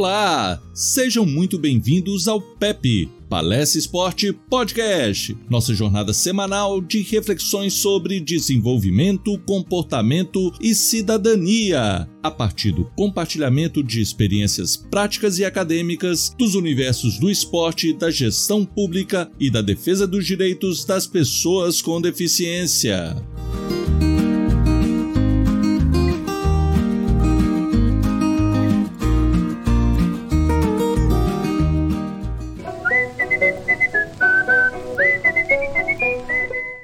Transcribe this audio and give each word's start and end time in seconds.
Olá! 0.00 0.58
Sejam 0.72 1.26
muito 1.26 1.58
bem-vindos 1.58 2.26
ao 2.26 2.40
PEP, 2.40 3.06
Palestra 3.28 3.78
Esporte 3.78 4.32
Podcast, 4.32 5.36
nossa 5.46 5.74
jornada 5.74 6.14
semanal 6.14 6.80
de 6.80 7.02
reflexões 7.02 7.74
sobre 7.74 8.18
desenvolvimento, 8.18 9.38
comportamento 9.40 10.54
e 10.58 10.74
cidadania, 10.74 12.08
a 12.22 12.30
partir 12.30 12.72
do 12.72 12.86
compartilhamento 12.96 13.82
de 13.82 14.00
experiências 14.00 14.74
práticas 14.74 15.38
e 15.38 15.44
acadêmicas 15.44 16.34
dos 16.38 16.54
universos 16.54 17.18
do 17.18 17.28
esporte, 17.30 17.92
da 17.92 18.10
gestão 18.10 18.64
pública 18.64 19.30
e 19.38 19.50
da 19.50 19.60
defesa 19.60 20.06
dos 20.06 20.24
direitos 20.24 20.82
das 20.86 21.06
pessoas 21.06 21.82
com 21.82 22.00
deficiência. 22.00 23.22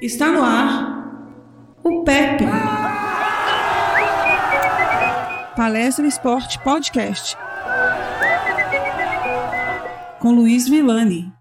Está 0.07 0.29
no 0.29 0.45
ar 0.45 1.03
o 1.83 2.05
PEP. 2.05 2.45
Palestra 5.57 6.07
Esporte 6.07 6.61
Podcast. 6.61 7.37
Com 10.21 10.31
Luiz 10.31 10.69
Villani. 10.69 11.33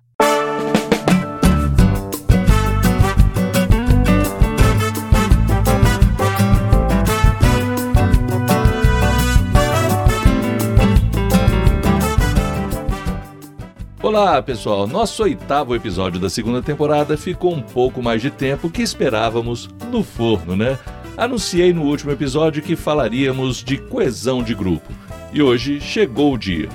Olá, 14.18 14.42
pessoal. 14.42 14.88
Nosso 14.88 15.24
oitavo 15.24 15.76
episódio 15.76 16.22
da 16.22 16.30
segunda 16.30 16.62
temporada 16.62 17.18
ficou 17.18 17.54
um 17.54 17.62
pouco 17.62 18.02
mais 18.02 18.22
de 18.22 18.32
tempo 18.32 18.70
que 18.70 18.82
esperávamos 18.82 19.68
no 19.92 20.06
forno, 20.06 20.56
né? 20.56 20.80
Anunciei 21.18 21.74
no 21.74 21.82
último 21.82 22.14
episódio 22.14 22.64
que 22.64 22.78
falaríamos 22.78 23.62
de 23.62 23.78
coesão 23.78 24.42
de 24.42 24.56
grupo. 24.56 24.90
E 25.34 25.42
hoje 25.42 25.82
chegou 25.82 26.34
o 26.34 26.38
dia. 26.38 26.70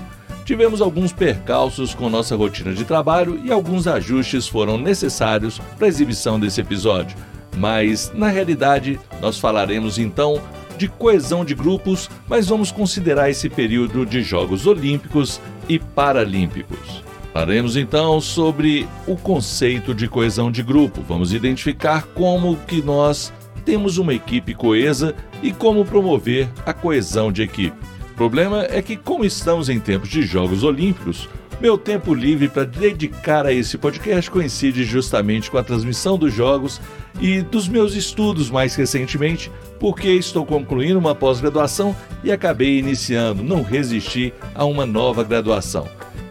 Tivemos 0.44 0.82
alguns 0.82 1.14
percalços 1.14 1.94
com 1.94 2.10
nossa 2.10 2.36
rotina 2.36 2.74
de 2.74 2.84
trabalho 2.84 3.40
e 3.42 3.50
alguns 3.50 3.86
ajustes 3.86 4.46
foram 4.46 4.76
necessários 4.76 5.58
para 5.78 5.86
a 5.86 5.88
exibição 5.88 6.38
desse 6.38 6.60
episódio. 6.60 7.16
Mas, 7.56 8.12
na 8.14 8.28
realidade, 8.28 9.00
nós 9.18 9.38
falaremos 9.38 9.98
então 9.98 10.42
de 10.76 10.88
coesão 10.88 11.42
de 11.42 11.54
grupos, 11.54 12.10
mas 12.28 12.48
vamos 12.48 12.70
considerar 12.70 13.30
esse 13.30 13.48
período 13.48 14.04
de 14.04 14.20
Jogos 14.20 14.66
Olímpicos 14.66 15.40
e 15.66 15.78
Paralímpicos. 15.78 17.08
Falaremos 17.32 17.76
então 17.76 18.20
sobre 18.20 18.88
o 19.06 19.16
conceito 19.16 19.94
de 19.94 20.08
coesão 20.08 20.50
de 20.50 20.62
grupo. 20.62 21.00
Vamos 21.06 21.32
identificar 21.32 22.02
como 22.08 22.56
que 22.66 22.82
nós 22.82 23.32
temos 23.64 23.98
uma 23.98 24.12
equipe 24.12 24.52
coesa 24.52 25.14
e 25.42 25.52
como 25.52 25.84
promover 25.84 26.48
a 26.66 26.72
coesão 26.72 27.30
de 27.30 27.42
equipe. 27.42 27.76
O 28.12 28.14
problema 28.16 28.66
é 28.68 28.82
que 28.82 28.96
como 28.96 29.24
estamos 29.24 29.68
em 29.68 29.78
tempos 29.78 30.08
de 30.08 30.22
Jogos 30.22 30.64
Olímpicos, 30.64 31.28
meu 31.60 31.78
tempo 31.78 32.14
livre 32.14 32.48
para 32.48 32.64
dedicar 32.64 33.46
a 33.46 33.52
esse 33.52 33.78
podcast 33.78 34.30
coincide 34.30 34.82
justamente 34.82 35.50
com 35.50 35.58
a 35.58 35.62
transmissão 35.62 36.18
dos 36.18 36.32
jogos 36.32 36.80
e 37.20 37.42
dos 37.42 37.68
meus 37.68 37.94
estudos 37.94 38.50
mais 38.50 38.74
recentemente, 38.74 39.52
porque 39.78 40.08
estou 40.08 40.44
concluindo 40.44 40.98
uma 40.98 41.14
pós-graduação 41.14 41.94
e 42.24 42.32
acabei 42.32 42.78
iniciando, 42.78 43.42
não 43.42 43.62
resisti 43.62 44.32
a 44.54 44.64
uma 44.64 44.84
nova 44.84 45.22
graduação. 45.22 45.86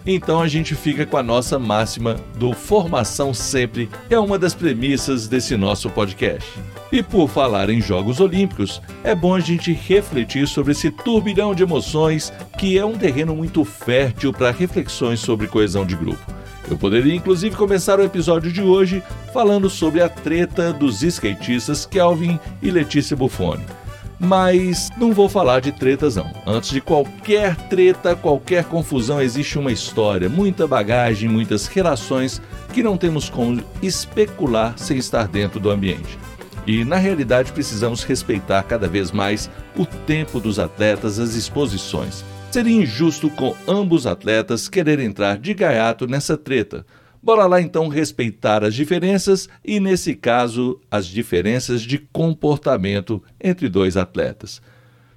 Então 0.06 0.42
a 0.42 0.48
gente 0.48 0.76
fica 0.76 1.06
com 1.06 1.18
a 1.18 1.24
nossa 1.24 1.60
máxima 1.60 2.16
do 2.36 2.54
formação 2.54 3.34
sempre, 3.34 3.90
é 4.10 4.18
uma 4.20 4.40
das 4.40 4.54
premissas 4.54 5.28
desse 5.28 5.56
nosso 5.56 5.90
podcast. 5.90 6.48
E 6.92 7.04
por 7.04 7.30
falar 7.30 7.70
em 7.70 7.82
Jogos 7.82 8.20
Olímpicos, 8.20 8.82
é 9.04 9.14
bom 9.14 9.36
a 9.36 9.40
gente 9.40 9.72
refletir 9.72 10.48
sobre 10.48 10.72
esse 10.72 10.90
turbilhão 10.90 11.54
de 11.54 11.64
emoções 11.64 12.34
que 12.58 12.78
é 12.78 12.86
um 12.86 12.98
terreno 12.98 13.36
muito 13.36 13.64
fértil 13.64 14.34
para 14.34 14.52
reflexões 14.52 15.20
sobre 15.20 15.48
coesão 15.48 15.86
de 15.86 15.96
grupo. 15.96 16.40
Eu 16.70 16.78
poderia 16.78 17.16
inclusive 17.16 17.56
começar 17.56 18.00
o 18.00 18.04
episódio 18.04 18.52
de 18.52 18.62
hoje 18.62 19.02
falando 19.34 19.70
sobre 19.70 20.02
a 20.02 20.10
treta 20.10 20.72
dos 20.72 21.02
skatistas 21.02 21.86
Kelvin 21.86 22.40
e 22.62 22.70
Letícia 22.70 23.16
Buffoni. 23.16 23.79
Mas 24.20 24.90
não 24.98 25.14
vou 25.14 25.30
falar 25.30 25.62
de 25.62 25.72
tretas 25.72 26.18
não. 26.18 26.30
Antes 26.46 26.72
de 26.72 26.82
qualquer 26.82 27.56
treta, 27.70 28.16
qualquer 28.16 28.66
confusão, 28.66 29.22
existe 29.22 29.58
uma 29.58 29.72
história, 29.72 30.28
muita 30.28 30.68
bagagem, 30.68 31.30
muitas 31.30 31.68
relações 31.68 32.42
que 32.74 32.84
não 32.84 32.98
temos 32.98 33.30
como 33.30 33.64
especular 33.82 34.78
sem 34.78 34.98
estar 34.98 35.28
dentro 35.28 35.60
do 35.60 35.70
ambiente. 35.70 36.20
E 36.68 36.84
na 36.84 36.98
realidade 36.98 37.54
precisamos 37.54 38.04
respeitar 38.04 38.62
cada 38.64 38.88
vez 38.88 39.12
mais 39.12 39.50
o 39.78 39.86
tempo 39.86 40.40
dos 40.40 40.60
atletas, 40.60 41.18
as 41.18 41.34
exposições. 41.34 42.24
Seria 42.52 42.82
injusto 42.82 43.30
com 43.30 43.56
ambos 43.68 44.06
atletas 44.06 44.68
querer 44.68 45.00
entrar 45.00 45.38
de 45.38 45.54
gaiato 45.54 46.06
nessa 46.08 46.36
treta 46.36 46.86
Bora 47.22 47.46
lá 47.46 47.62
então 47.62 47.90
respeitar 47.90 48.64
as 48.64 48.74
diferenças 48.74 49.50
e, 49.64 49.80
nesse 49.80 50.16
caso, 50.16 50.80
as 50.90 51.06
diferenças 51.06 51.82
de 51.82 51.98
comportamento 51.98 53.22
entre 53.40 53.68
dois 53.68 53.98
atletas. 53.98 54.62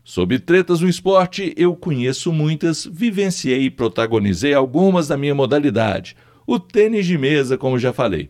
Sobre 0.05 0.41
tretas 0.41 0.81
no 0.81 0.89
esporte, 0.89 1.55
eu 1.57 1.77
conheço 1.77 2.33
muitas, 2.33 2.85
vivenciei 2.85 3.63
e 3.63 3.71
protagonizei 3.71 4.53
algumas 4.53 5.07
da 5.07 5.17
minha 5.17 5.35
modalidade, 5.35 6.17
o 6.45 6.59
tênis 6.59 7.07
de 7.07 7.17
mesa, 7.17 7.57
como 7.57 7.79
já 7.79 7.93
falei. 7.93 8.29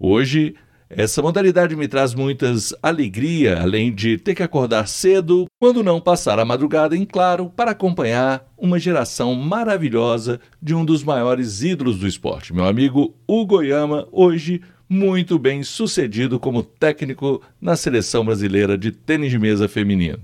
Hoje 0.00 0.56
essa 0.94 1.22
modalidade 1.22 1.74
me 1.74 1.88
traz 1.88 2.14
muitas 2.14 2.74
alegria, 2.82 3.60
além 3.60 3.92
de 3.92 4.18
ter 4.18 4.34
que 4.34 4.42
acordar 4.42 4.86
cedo, 4.86 5.46
quando 5.58 5.82
não 5.82 6.00
passar 6.00 6.38
a 6.38 6.44
madrugada 6.44 6.96
em 6.96 7.04
claro, 7.04 7.50
para 7.50 7.70
acompanhar 7.70 8.44
uma 8.58 8.78
geração 8.78 9.34
maravilhosa 9.34 10.38
de 10.60 10.74
um 10.74 10.84
dos 10.84 11.02
maiores 11.02 11.62
ídolos 11.62 11.98
do 11.98 12.06
esporte, 12.06 12.52
meu 12.52 12.66
amigo 12.66 13.14
Hugo 13.26 13.62
Yama, 13.62 14.06
hoje 14.12 14.60
muito 14.88 15.38
bem 15.38 15.62
sucedido 15.62 16.38
como 16.38 16.62
técnico 16.62 17.40
na 17.58 17.74
seleção 17.74 18.24
brasileira 18.24 18.76
de 18.76 18.92
tênis 18.92 19.30
de 19.30 19.38
mesa 19.38 19.66
feminino. 19.66 20.22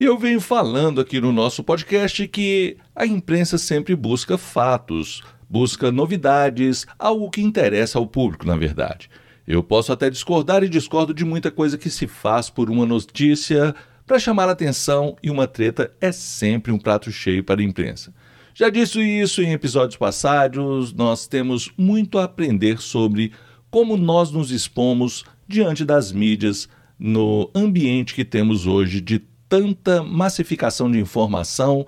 E 0.00 0.04
eu 0.04 0.16
venho 0.16 0.40
falando 0.40 1.00
aqui 1.00 1.20
no 1.20 1.32
nosso 1.32 1.64
podcast 1.64 2.28
que 2.28 2.76
a 2.94 3.04
imprensa 3.04 3.58
sempre 3.58 3.96
busca 3.96 4.38
fatos, 4.38 5.22
busca 5.48 5.90
novidades, 5.90 6.86
algo 6.98 7.30
que 7.30 7.42
interessa 7.42 7.98
ao 7.98 8.06
público, 8.06 8.46
na 8.46 8.54
verdade. 8.54 9.10
Eu 9.46 9.62
posso 9.62 9.92
até 9.92 10.08
discordar 10.08 10.62
e 10.62 10.68
discordo 10.68 11.12
de 11.12 11.24
muita 11.24 11.50
coisa 11.50 11.76
que 11.76 11.90
se 11.90 12.06
faz 12.06 12.48
por 12.48 12.70
uma 12.70 12.86
notícia 12.86 13.74
para 14.06 14.18
chamar 14.18 14.48
a 14.48 14.52
atenção 14.52 15.16
e 15.22 15.30
uma 15.30 15.46
treta 15.46 15.92
é 16.00 16.12
sempre 16.12 16.72
um 16.72 16.78
prato 16.78 17.10
cheio 17.10 17.44
para 17.44 17.60
a 17.60 17.64
imprensa. 17.64 18.14
Já 18.54 18.70
disse 18.70 19.00
isso 19.00 19.42
em 19.42 19.52
episódios 19.52 19.96
passados, 19.96 20.92
nós 20.92 21.26
temos 21.26 21.72
muito 21.76 22.18
a 22.18 22.24
aprender 22.24 22.80
sobre 22.80 23.32
como 23.70 23.96
nós 23.96 24.30
nos 24.30 24.50
expomos 24.50 25.24
diante 25.48 25.84
das 25.84 26.12
mídias 26.12 26.68
no 26.98 27.50
ambiente 27.54 28.14
que 28.14 28.24
temos 28.24 28.66
hoje 28.66 29.00
de 29.00 29.18
tanta 29.48 30.02
massificação 30.02 30.90
de 30.90 30.98
informação 30.98 31.86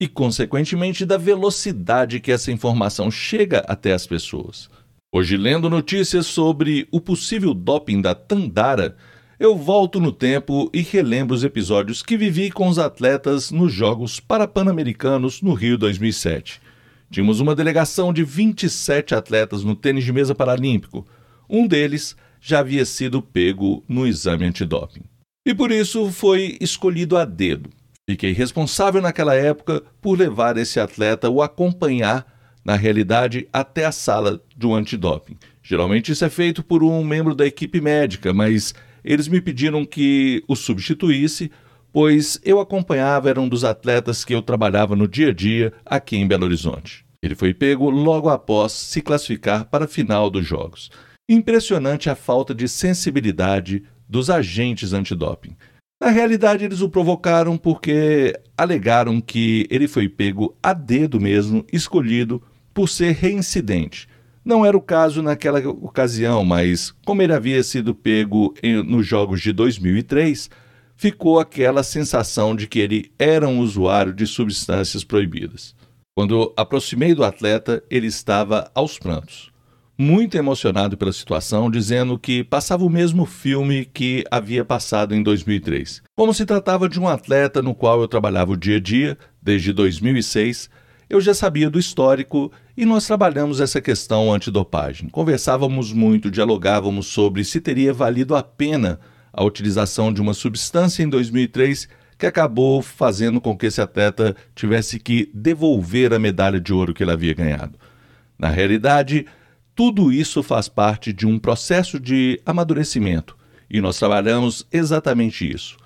e, 0.00 0.06
consequentemente, 0.06 1.04
da 1.04 1.16
velocidade 1.16 2.20
que 2.20 2.32
essa 2.32 2.52
informação 2.52 3.10
chega 3.10 3.64
até 3.66 3.92
as 3.92 4.06
pessoas. 4.06 4.70
Hoje, 5.16 5.36
lendo 5.36 5.70
notícias 5.70 6.26
sobre 6.26 6.88
o 6.90 7.00
possível 7.00 7.54
doping 7.54 8.00
da 8.00 8.16
Tandara, 8.16 8.96
eu 9.38 9.56
volto 9.56 10.00
no 10.00 10.10
tempo 10.10 10.68
e 10.74 10.80
relembro 10.80 11.36
os 11.36 11.44
episódios 11.44 12.02
que 12.02 12.16
vivi 12.16 12.50
com 12.50 12.66
os 12.66 12.80
atletas 12.80 13.52
nos 13.52 13.72
Jogos 13.72 14.18
Parapan-Americanos 14.18 15.40
no 15.40 15.54
Rio 15.54 15.78
2007. 15.78 16.60
Tínhamos 17.12 17.38
uma 17.38 17.54
delegação 17.54 18.12
de 18.12 18.24
27 18.24 19.14
atletas 19.14 19.62
no 19.62 19.76
tênis 19.76 20.02
de 20.02 20.12
mesa 20.12 20.34
paralímpico. 20.34 21.06
Um 21.48 21.64
deles 21.64 22.16
já 22.40 22.58
havia 22.58 22.84
sido 22.84 23.22
pego 23.22 23.84
no 23.88 24.08
exame 24.08 24.46
antidoping. 24.46 25.04
E 25.46 25.54
por 25.54 25.70
isso 25.70 26.10
foi 26.10 26.58
escolhido 26.60 27.16
a 27.16 27.24
dedo. 27.24 27.70
Fiquei 28.04 28.32
responsável 28.32 29.00
naquela 29.00 29.36
época 29.36 29.80
por 30.00 30.18
levar 30.18 30.56
esse 30.56 30.80
atleta 30.80 31.30
o 31.30 31.40
acompanhar 31.40 32.33
na 32.64 32.76
realidade, 32.76 33.46
até 33.52 33.84
a 33.84 33.92
sala 33.92 34.40
do 34.56 34.74
antidoping. 34.74 35.36
Geralmente 35.62 36.12
isso 36.12 36.24
é 36.24 36.30
feito 36.30 36.62
por 36.62 36.82
um 36.82 37.04
membro 37.04 37.34
da 37.34 37.46
equipe 37.46 37.80
médica, 37.80 38.32
mas 38.32 38.74
eles 39.04 39.28
me 39.28 39.40
pediram 39.40 39.84
que 39.84 40.42
o 40.48 40.56
substituísse, 40.56 41.50
pois 41.92 42.40
eu 42.42 42.58
acompanhava, 42.60 43.28
era 43.28 43.40
um 43.40 43.48
dos 43.48 43.64
atletas 43.64 44.24
que 44.24 44.34
eu 44.34 44.40
trabalhava 44.40 44.96
no 44.96 45.06
dia 45.06 45.28
a 45.28 45.32
dia 45.32 45.72
aqui 45.84 46.16
em 46.16 46.26
Belo 46.26 46.44
Horizonte. 46.44 47.04
Ele 47.22 47.34
foi 47.34 47.54
pego 47.54 47.88
logo 47.90 48.28
após 48.28 48.72
se 48.72 49.00
classificar 49.00 49.66
para 49.66 49.84
a 49.84 49.88
final 49.88 50.30
dos 50.30 50.46
Jogos. 50.46 50.90
Impressionante 51.28 52.10
a 52.10 52.14
falta 52.14 52.54
de 52.54 52.68
sensibilidade 52.68 53.82
dos 54.06 54.28
agentes 54.28 54.92
antidoping. 54.92 55.56
Na 56.02 56.10
realidade, 56.10 56.64
eles 56.64 56.82
o 56.82 56.88
provocaram 56.90 57.56
porque 57.56 58.38
alegaram 58.58 59.22
que 59.22 59.66
ele 59.70 59.88
foi 59.88 60.06
pego 60.06 60.54
a 60.62 60.74
dedo 60.74 61.18
mesmo, 61.18 61.64
escolhido 61.72 62.42
por 62.74 62.88
ser 62.88 63.12
reincidente. 63.12 64.08
Não 64.44 64.66
era 64.66 64.76
o 64.76 64.82
caso 64.82 65.22
naquela 65.22 65.66
ocasião, 65.66 66.44
mas 66.44 66.92
como 67.06 67.22
ele 67.22 67.32
havia 67.32 67.62
sido 67.62 67.94
pego 67.94 68.52
em, 68.62 68.82
nos 68.82 69.06
jogos 69.06 69.40
de 69.40 69.52
2003, 69.52 70.50
ficou 70.96 71.40
aquela 71.40 71.82
sensação 71.82 72.54
de 72.54 72.66
que 72.66 72.78
ele 72.78 73.10
era 73.18 73.48
um 73.48 73.60
usuário 73.60 74.12
de 74.12 74.26
substâncias 74.26 75.02
proibidas. 75.02 75.74
Quando 76.14 76.52
aproximei 76.56 77.14
do 77.14 77.24
atleta, 77.24 77.82
ele 77.90 78.06
estava 78.06 78.70
aos 78.74 78.98
prantos, 78.98 79.50
muito 79.98 80.36
emocionado 80.36 80.96
pela 80.96 81.12
situação, 81.12 81.70
dizendo 81.70 82.18
que 82.18 82.44
passava 82.44 82.84
o 82.84 82.90
mesmo 82.90 83.24
filme 83.24 83.84
que 83.84 84.24
havia 84.30 84.64
passado 84.64 85.14
em 85.14 85.22
2003. 85.22 86.02
Como 86.16 86.34
se 86.34 86.44
tratava 86.44 86.88
de 86.88 87.00
um 87.00 87.08
atleta 87.08 87.62
no 87.62 87.74
qual 87.74 88.00
eu 88.00 88.08
trabalhava 88.08 88.52
o 88.52 88.56
dia 88.56 88.76
a 88.76 88.80
dia, 88.80 89.18
desde 89.42 89.72
2006, 89.72 90.68
eu 91.08 91.20
já 91.20 91.34
sabia 91.34 91.70
do 91.70 91.78
histórico 91.78 92.50
e 92.76 92.84
nós 92.84 93.06
trabalhamos 93.06 93.60
essa 93.60 93.80
questão 93.80 94.32
antidopagem. 94.32 95.08
Conversávamos 95.08 95.92
muito, 95.92 96.30
dialogávamos 96.30 97.06
sobre 97.06 97.44
se 97.44 97.60
teria 97.60 97.92
valido 97.92 98.34
a 98.34 98.42
pena 98.42 98.98
a 99.32 99.42
utilização 99.42 100.12
de 100.12 100.20
uma 100.20 100.32
substância 100.32 101.02
em 101.02 101.08
2003 101.08 101.88
que 102.16 102.26
acabou 102.26 102.80
fazendo 102.80 103.40
com 103.40 103.56
que 103.56 103.66
esse 103.66 103.80
atleta 103.80 104.36
tivesse 104.54 104.98
que 104.98 105.30
devolver 105.34 106.12
a 106.12 106.18
medalha 106.18 106.60
de 106.60 106.72
ouro 106.72 106.94
que 106.94 107.02
ele 107.02 107.10
havia 107.10 107.34
ganhado. 107.34 107.78
Na 108.38 108.48
realidade, 108.48 109.26
tudo 109.74 110.12
isso 110.12 110.42
faz 110.42 110.68
parte 110.68 111.12
de 111.12 111.26
um 111.26 111.38
processo 111.38 111.98
de 111.98 112.40
amadurecimento 112.46 113.36
e 113.68 113.80
nós 113.80 113.98
trabalhamos 113.98 114.66
exatamente 114.72 115.50
isso. 115.50 115.76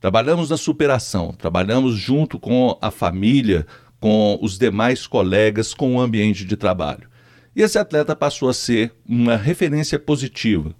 Trabalhamos 0.00 0.50
na 0.50 0.56
superação, 0.56 1.32
trabalhamos 1.32 1.96
junto 1.96 2.38
com 2.38 2.78
a 2.80 2.90
família, 2.90 3.66
com 4.00 4.38
os 4.40 4.58
demais 4.58 5.06
colegas, 5.06 5.74
com 5.74 5.96
o 5.96 6.00
ambiente 6.00 6.44
de 6.44 6.56
trabalho. 6.56 7.08
E 7.54 7.62
esse 7.62 7.78
atleta 7.78 8.14
passou 8.14 8.48
a 8.48 8.54
ser 8.54 8.92
uma 9.06 9.36
referência 9.36 9.98
positiva. 9.98 10.74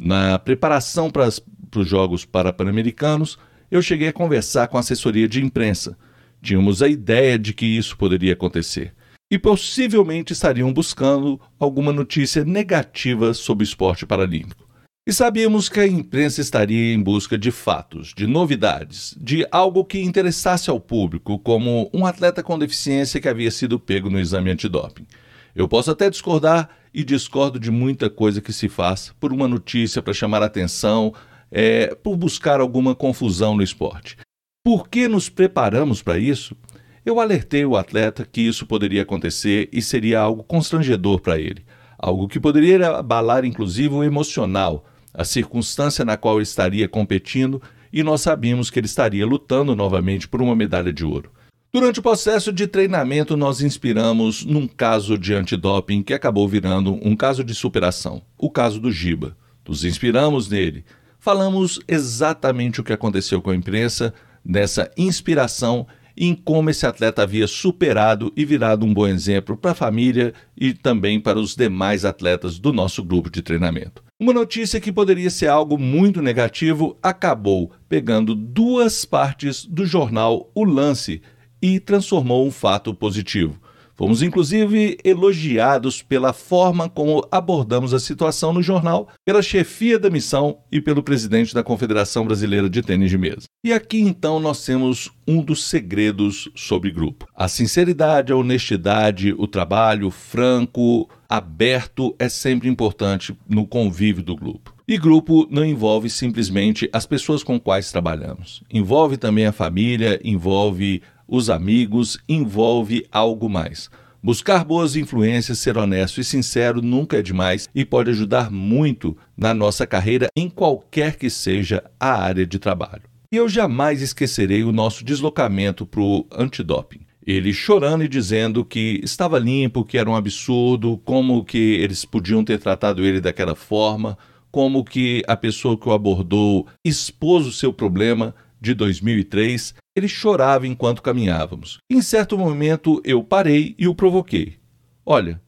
Na 0.00 0.38
preparação 0.38 1.10
para, 1.10 1.28
os 1.28 1.88
Jogos 1.88 2.24
Pan-Americanos, 2.24 3.38
eu 3.70 3.82
cheguei 3.82 4.08
a 4.08 4.12
conversar 4.12 4.68
com 4.68 4.76
a 4.76 4.80
assessoria 4.80 5.26
de 5.26 5.42
imprensa. 5.42 5.96
Tínhamos 6.40 6.82
a 6.82 6.88
ideia 6.88 7.38
de 7.38 7.52
que 7.52 7.66
isso 7.66 7.96
poderia 7.96 8.34
acontecer. 8.34 8.94
E 9.30 9.38
possivelmente 9.38 10.32
estariam 10.32 10.72
buscando 10.72 11.40
alguma 11.58 11.92
notícia 11.92 12.44
negativa 12.44 13.34
sobre 13.34 13.64
o 13.64 13.66
esporte 13.66 14.06
paralímpico. 14.06 14.64
E 15.06 15.12
sabíamos 15.12 15.68
que 15.68 15.80
a 15.80 15.86
imprensa 15.86 16.40
estaria 16.40 16.94
em 16.94 16.98
busca 16.98 17.36
de 17.36 17.50
fatos, 17.50 18.14
de 18.16 18.26
novidades, 18.26 19.14
de 19.20 19.46
algo 19.50 19.84
que 19.84 20.00
interessasse 20.00 20.70
ao 20.70 20.80
público, 20.80 21.38
como 21.38 21.90
um 21.92 22.06
atleta 22.06 22.42
com 22.42 22.58
deficiência 22.58 23.20
que 23.20 23.28
havia 23.28 23.50
sido 23.50 23.78
pego 23.78 24.08
no 24.08 24.18
exame 24.18 24.50
antidoping. 24.50 25.06
Eu 25.54 25.68
posso 25.68 25.90
até 25.90 26.08
discordar 26.08 26.70
e 26.92 27.04
discordo 27.04 27.60
de 27.60 27.70
muita 27.70 28.08
coisa 28.08 28.40
que 28.40 28.50
se 28.50 28.66
faz 28.66 29.12
por 29.20 29.30
uma 29.30 29.46
notícia 29.46 30.00
para 30.00 30.14
chamar 30.14 30.42
atenção, 30.42 31.12
é, 31.50 31.94
por 31.94 32.16
buscar 32.16 32.58
alguma 32.58 32.94
confusão 32.94 33.54
no 33.54 33.62
esporte. 33.62 34.16
Por 34.64 34.88
que 34.88 35.06
nos 35.06 35.28
preparamos 35.28 36.00
para 36.00 36.16
isso? 36.16 36.56
Eu 37.04 37.20
alertei 37.20 37.66
o 37.66 37.76
atleta 37.76 38.24
que 38.24 38.40
isso 38.40 38.64
poderia 38.64 39.02
acontecer 39.02 39.68
e 39.70 39.82
seria 39.82 40.20
algo 40.20 40.42
constrangedor 40.42 41.20
para 41.20 41.38
ele, 41.38 41.62
algo 41.98 42.26
que 42.26 42.40
poderia 42.40 42.88
abalar 42.96 43.44
inclusive 43.44 43.94
o 43.94 44.02
emocional 44.02 44.86
a 45.14 45.24
circunstância 45.24 46.04
na 46.04 46.16
qual 46.16 46.36
ele 46.36 46.42
estaria 46.42 46.88
competindo 46.88 47.62
e 47.92 48.02
nós 48.02 48.20
sabíamos 48.22 48.68
que 48.68 48.80
ele 48.80 48.86
estaria 48.86 49.24
lutando 49.24 49.76
novamente 49.76 50.26
por 50.26 50.42
uma 50.42 50.56
medalha 50.56 50.92
de 50.92 51.04
ouro. 51.04 51.30
Durante 51.72 52.00
o 52.00 52.02
processo 52.02 52.52
de 52.52 52.66
treinamento, 52.66 53.36
nós 53.36 53.60
inspiramos 53.60 54.44
num 54.44 54.66
caso 54.66 55.16
de 55.16 55.34
antidoping 55.34 56.02
que 56.02 56.14
acabou 56.14 56.48
virando 56.48 56.98
um 57.02 57.16
caso 57.16 57.42
de 57.42 57.54
superação, 57.54 58.22
o 58.38 58.50
caso 58.50 58.80
do 58.80 58.92
Giba. 58.92 59.36
Nos 59.66 59.84
inspiramos 59.84 60.48
nele. 60.48 60.84
Falamos 61.18 61.80
exatamente 61.88 62.80
o 62.80 62.84
que 62.84 62.92
aconteceu 62.92 63.40
com 63.40 63.50
a 63.50 63.56
imprensa, 63.56 64.12
nessa 64.44 64.90
inspiração 64.96 65.86
em 66.16 66.34
como 66.34 66.70
esse 66.70 66.86
atleta 66.86 67.22
havia 67.22 67.46
superado 67.46 68.32
e 68.36 68.44
virado 68.44 68.84
um 68.84 68.94
bom 68.94 69.06
exemplo 69.06 69.56
para 69.56 69.72
a 69.72 69.74
família 69.74 70.32
e 70.56 70.72
também 70.72 71.18
para 71.18 71.40
os 71.40 71.56
demais 71.56 72.04
atletas 72.04 72.58
do 72.58 72.72
nosso 72.72 73.02
grupo 73.02 73.30
de 73.30 73.42
treinamento. 73.42 74.03
Uma 74.24 74.32
notícia 74.32 74.80
que 74.80 74.90
poderia 74.90 75.28
ser 75.28 75.48
algo 75.48 75.76
muito 75.76 76.22
negativo 76.22 76.96
acabou 77.02 77.72
pegando 77.86 78.34
duas 78.34 79.04
partes 79.04 79.66
do 79.66 79.84
jornal 79.84 80.50
O 80.54 80.64
Lance 80.64 81.20
e 81.60 81.78
transformou 81.78 82.46
um 82.46 82.50
fato 82.50 82.94
positivo. 82.94 83.60
Fomos 83.96 84.22
inclusive 84.22 84.98
elogiados 85.04 86.02
pela 86.02 86.32
forma 86.32 86.88
como 86.88 87.26
abordamos 87.30 87.94
a 87.94 88.00
situação 88.00 88.52
no 88.52 88.62
jornal, 88.62 89.08
pela 89.24 89.40
chefia 89.40 89.98
da 89.98 90.10
missão 90.10 90.58
e 90.70 90.80
pelo 90.80 91.02
presidente 91.02 91.54
da 91.54 91.62
Confederação 91.62 92.26
Brasileira 92.26 92.68
de 92.68 92.82
Tênis 92.82 93.10
de 93.10 93.18
Mesa. 93.18 93.44
E 93.64 93.72
aqui 93.72 94.00
então 94.00 94.40
nós 94.40 94.64
temos 94.64 95.10
um 95.26 95.40
dos 95.40 95.64
segredos 95.64 96.50
sobre 96.54 96.90
grupo. 96.90 97.26
A 97.34 97.46
sinceridade, 97.46 98.32
a 98.32 98.36
honestidade, 98.36 99.32
o 99.38 99.46
trabalho 99.46 100.10
franco, 100.10 101.08
aberto 101.28 102.14
é 102.18 102.28
sempre 102.28 102.68
importante 102.68 103.36
no 103.48 103.66
convívio 103.66 104.22
do 104.22 104.36
grupo. 104.36 104.74
E 104.86 104.98
grupo 104.98 105.48
não 105.50 105.64
envolve 105.64 106.10
simplesmente 106.10 106.90
as 106.92 107.06
pessoas 107.06 107.42
com 107.42 107.58
quais 107.58 107.90
trabalhamos. 107.90 108.62
Envolve 108.70 109.16
também 109.16 109.46
a 109.46 109.52
família, 109.52 110.20
envolve 110.22 111.00
os 111.26 111.50
amigos, 111.50 112.18
envolve 112.28 113.06
algo 113.10 113.48
mais. 113.48 113.90
Buscar 114.22 114.64
boas 114.64 114.96
influências, 114.96 115.58
ser 115.58 115.76
honesto 115.76 116.18
e 116.18 116.24
sincero 116.24 116.80
nunca 116.80 117.18
é 117.18 117.22
demais 117.22 117.68
e 117.74 117.84
pode 117.84 118.08
ajudar 118.08 118.50
muito 118.50 119.14
na 119.36 119.52
nossa 119.52 119.86
carreira 119.86 120.28
em 120.34 120.48
qualquer 120.48 121.16
que 121.16 121.28
seja 121.28 121.84
a 122.00 122.22
área 122.22 122.46
de 122.46 122.58
trabalho. 122.58 123.02
E 123.30 123.36
eu 123.36 123.48
jamais 123.48 124.00
esquecerei 124.00 124.64
o 124.64 124.72
nosso 124.72 125.04
deslocamento 125.04 125.84
para 125.84 126.00
o 126.00 126.26
antidoping. 126.32 127.00
Ele 127.26 127.52
chorando 127.52 128.04
e 128.04 128.08
dizendo 128.08 128.64
que 128.64 129.00
estava 129.02 129.38
limpo, 129.38 129.84
que 129.84 129.98
era 129.98 130.08
um 130.08 130.16
absurdo, 130.16 130.98
como 131.04 131.44
que 131.44 131.58
eles 131.58 132.04
podiam 132.04 132.42
ter 132.42 132.58
tratado 132.58 133.04
ele 133.04 133.20
daquela 133.20 133.54
forma, 133.54 134.16
como 134.50 134.84
que 134.84 135.22
a 135.26 135.36
pessoa 135.36 135.76
que 135.76 135.88
o 135.88 135.92
abordou 135.92 136.66
expôs 136.84 137.46
o 137.46 137.52
seu 137.52 137.72
problema 137.72 138.34
de 138.64 138.74
2003 138.74 139.74
ele 139.94 140.08
chorava 140.08 140.66
enquanto 140.66 141.02
caminhávamos. 141.02 141.78
Em 141.88 142.02
certo 142.02 142.36
momento 142.36 143.00
eu 143.04 143.22
parei 143.22 143.74
e 143.78 143.86
o 143.86 143.94
provoquei. 143.94 144.56
Olha, 145.04 145.40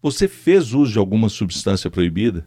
você 0.00 0.28
fez 0.28 0.74
uso 0.74 0.92
de 0.92 0.98
alguma 0.98 1.28
substância 1.28 1.90
proibida? 1.90 2.46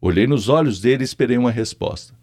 Olhei 0.00 0.26
nos 0.26 0.48
olhos 0.48 0.80
dele 0.80 1.02
e 1.02 1.04
esperei 1.04 1.36
uma 1.36 1.50
resposta. 1.50 2.14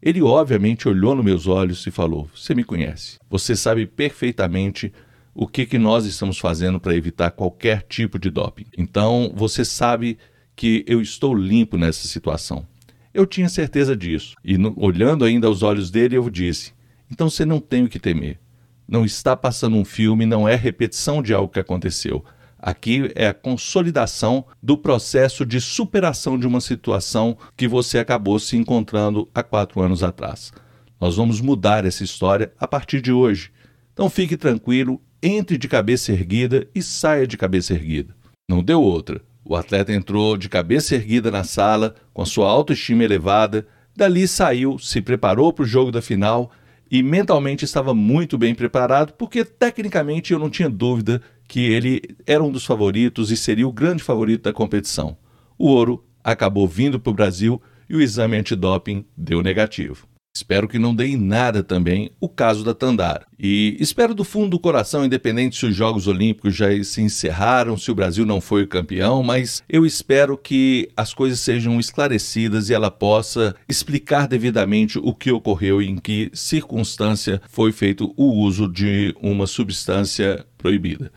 Ele 0.00 0.20
obviamente 0.20 0.88
olhou 0.88 1.14
nos 1.14 1.24
meus 1.24 1.46
olhos 1.46 1.86
e 1.86 1.90
falou: 1.90 2.28
Você 2.34 2.54
me 2.54 2.64
conhece. 2.64 3.18
Você 3.30 3.56
sabe 3.56 3.86
perfeitamente 3.86 4.92
o 5.34 5.46
que, 5.46 5.64
que 5.64 5.78
nós 5.78 6.04
estamos 6.04 6.38
fazendo 6.38 6.78
para 6.78 6.94
evitar 6.94 7.30
qualquer 7.30 7.82
tipo 7.82 8.18
de 8.18 8.28
doping. 8.28 8.66
Então 8.76 9.32
você 9.34 9.64
sabe 9.64 10.18
que 10.54 10.84
eu 10.86 11.00
estou 11.00 11.34
limpo 11.34 11.78
nessa 11.78 12.06
situação. 12.06 12.66
Eu 13.14 13.26
tinha 13.26 13.48
certeza 13.48 13.96
disso. 13.96 14.34
E 14.44 14.56
no, 14.56 14.74
olhando 14.76 15.24
ainda 15.24 15.46
aos 15.46 15.62
olhos 15.62 15.90
dele, 15.90 16.16
eu 16.16 16.28
disse: 16.30 16.72
então 17.10 17.28
você 17.28 17.44
não 17.44 17.60
tem 17.60 17.84
o 17.84 17.88
que 17.88 17.98
temer. 17.98 18.40
Não 18.88 19.04
está 19.04 19.36
passando 19.36 19.76
um 19.76 19.84
filme, 19.84 20.24
não 20.24 20.48
é 20.48 20.54
repetição 20.54 21.22
de 21.22 21.34
algo 21.34 21.52
que 21.52 21.60
aconteceu. 21.60 22.24
Aqui 22.58 23.10
é 23.14 23.26
a 23.26 23.34
consolidação 23.34 24.46
do 24.62 24.78
processo 24.78 25.44
de 25.44 25.60
superação 25.60 26.38
de 26.38 26.46
uma 26.46 26.60
situação 26.60 27.36
que 27.56 27.68
você 27.68 27.98
acabou 27.98 28.38
se 28.38 28.56
encontrando 28.56 29.28
há 29.34 29.42
quatro 29.42 29.82
anos 29.82 30.02
atrás. 30.02 30.52
Nós 31.00 31.16
vamos 31.16 31.40
mudar 31.40 31.84
essa 31.84 32.04
história 32.04 32.52
a 32.58 32.66
partir 32.66 33.00
de 33.00 33.12
hoje. 33.12 33.50
Então 33.92 34.08
fique 34.08 34.36
tranquilo, 34.36 35.02
entre 35.22 35.58
de 35.58 35.68
cabeça 35.68 36.12
erguida 36.12 36.66
e 36.74 36.82
saia 36.82 37.26
de 37.26 37.36
cabeça 37.36 37.74
erguida. 37.74 38.14
Não 38.48 38.62
deu 38.62 38.80
outra. 38.80 39.20
O 39.44 39.56
atleta 39.56 39.92
entrou 39.92 40.36
de 40.36 40.48
cabeça 40.48 40.94
erguida 40.94 41.30
na 41.30 41.42
sala, 41.42 41.94
com 42.14 42.22
a 42.22 42.26
sua 42.26 42.48
autoestima 42.48 43.02
elevada, 43.02 43.66
dali 43.94 44.26
saiu, 44.28 44.78
se 44.78 45.00
preparou 45.00 45.52
para 45.52 45.64
o 45.64 45.66
jogo 45.66 45.90
da 45.90 46.00
final 46.00 46.50
e 46.90 47.02
mentalmente 47.02 47.64
estava 47.64 47.94
muito 47.94 48.36
bem 48.36 48.54
preparado, 48.54 49.14
porque 49.14 49.44
tecnicamente 49.44 50.32
eu 50.32 50.38
não 50.38 50.50
tinha 50.50 50.68
dúvida 50.68 51.22
que 51.48 51.60
ele 51.60 52.02
era 52.26 52.42
um 52.42 52.52
dos 52.52 52.64
favoritos 52.64 53.30
e 53.30 53.36
seria 53.36 53.66
o 53.66 53.72
grande 53.72 54.02
favorito 54.02 54.42
da 54.42 54.52
competição. 54.52 55.16
O 55.58 55.66
ouro 55.68 56.04
acabou 56.22 56.68
vindo 56.68 57.00
para 57.00 57.10
o 57.10 57.14
Brasil 57.14 57.60
e 57.88 57.96
o 57.96 58.00
exame 58.00 58.36
antidoping 58.36 59.04
deu 59.16 59.42
negativo. 59.42 60.06
Espero 60.34 60.66
que 60.66 60.78
não 60.78 60.94
dê 60.94 61.08
em 61.08 61.16
nada 61.16 61.62
também 61.62 62.10
o 62.18 62.26
caso 62.26 62.64
da 62.64 62.72
Tandara. 62.72 63.26
E 63.38 63.76
espero 63.78 64.14
do 64.14 64.24
fundo 64.24 64.48
do 64.48 64.58
coração, 64.58 65.04
independente 65.04 65.58
se 65.58 65.66
os 65.66 65.76
Jogos 65.76 66.06
Olímpicos 66.06 66.56
já 66.56 66.68
se 66.82 67.02
encerraram, 67.02 67.76
se 67.76 67.90
o 67.90 67.94
Brasil 67.94 68.24
não 68.24 68.40
foi 68.40 68.62
o 68.62 68.68
campeão, 68.68 69.22
mas 69.22 69.62
eu 69.68 69.84
espero 69.84 70.38
que 70.38 70.88
as 70.96 71.12
coisas 71.12 71.38
sejam 71.38 71.78
esclarecidas 71.78 72.70
e 72.70 72.74
ela 72.74 72.90
possa 72.90 73.54
explicar 73.68 74.26
devidamente 74.26 74.98
o 74.98 75.14
que 75.14 75.30
ocorreu 75.30 75.82
e 75.82 75.88
em 75.90 75.98
que 75.98 76.30
circunstância 76.32 77.42
foi 77.50 77.70
feito 77.70 78.14
o 78.16 78.32
uso 78.32 78.66
de 78.66 79.14
uma 79.20 79.46
substância 79.46 80.46
proibida. 80.56 81.12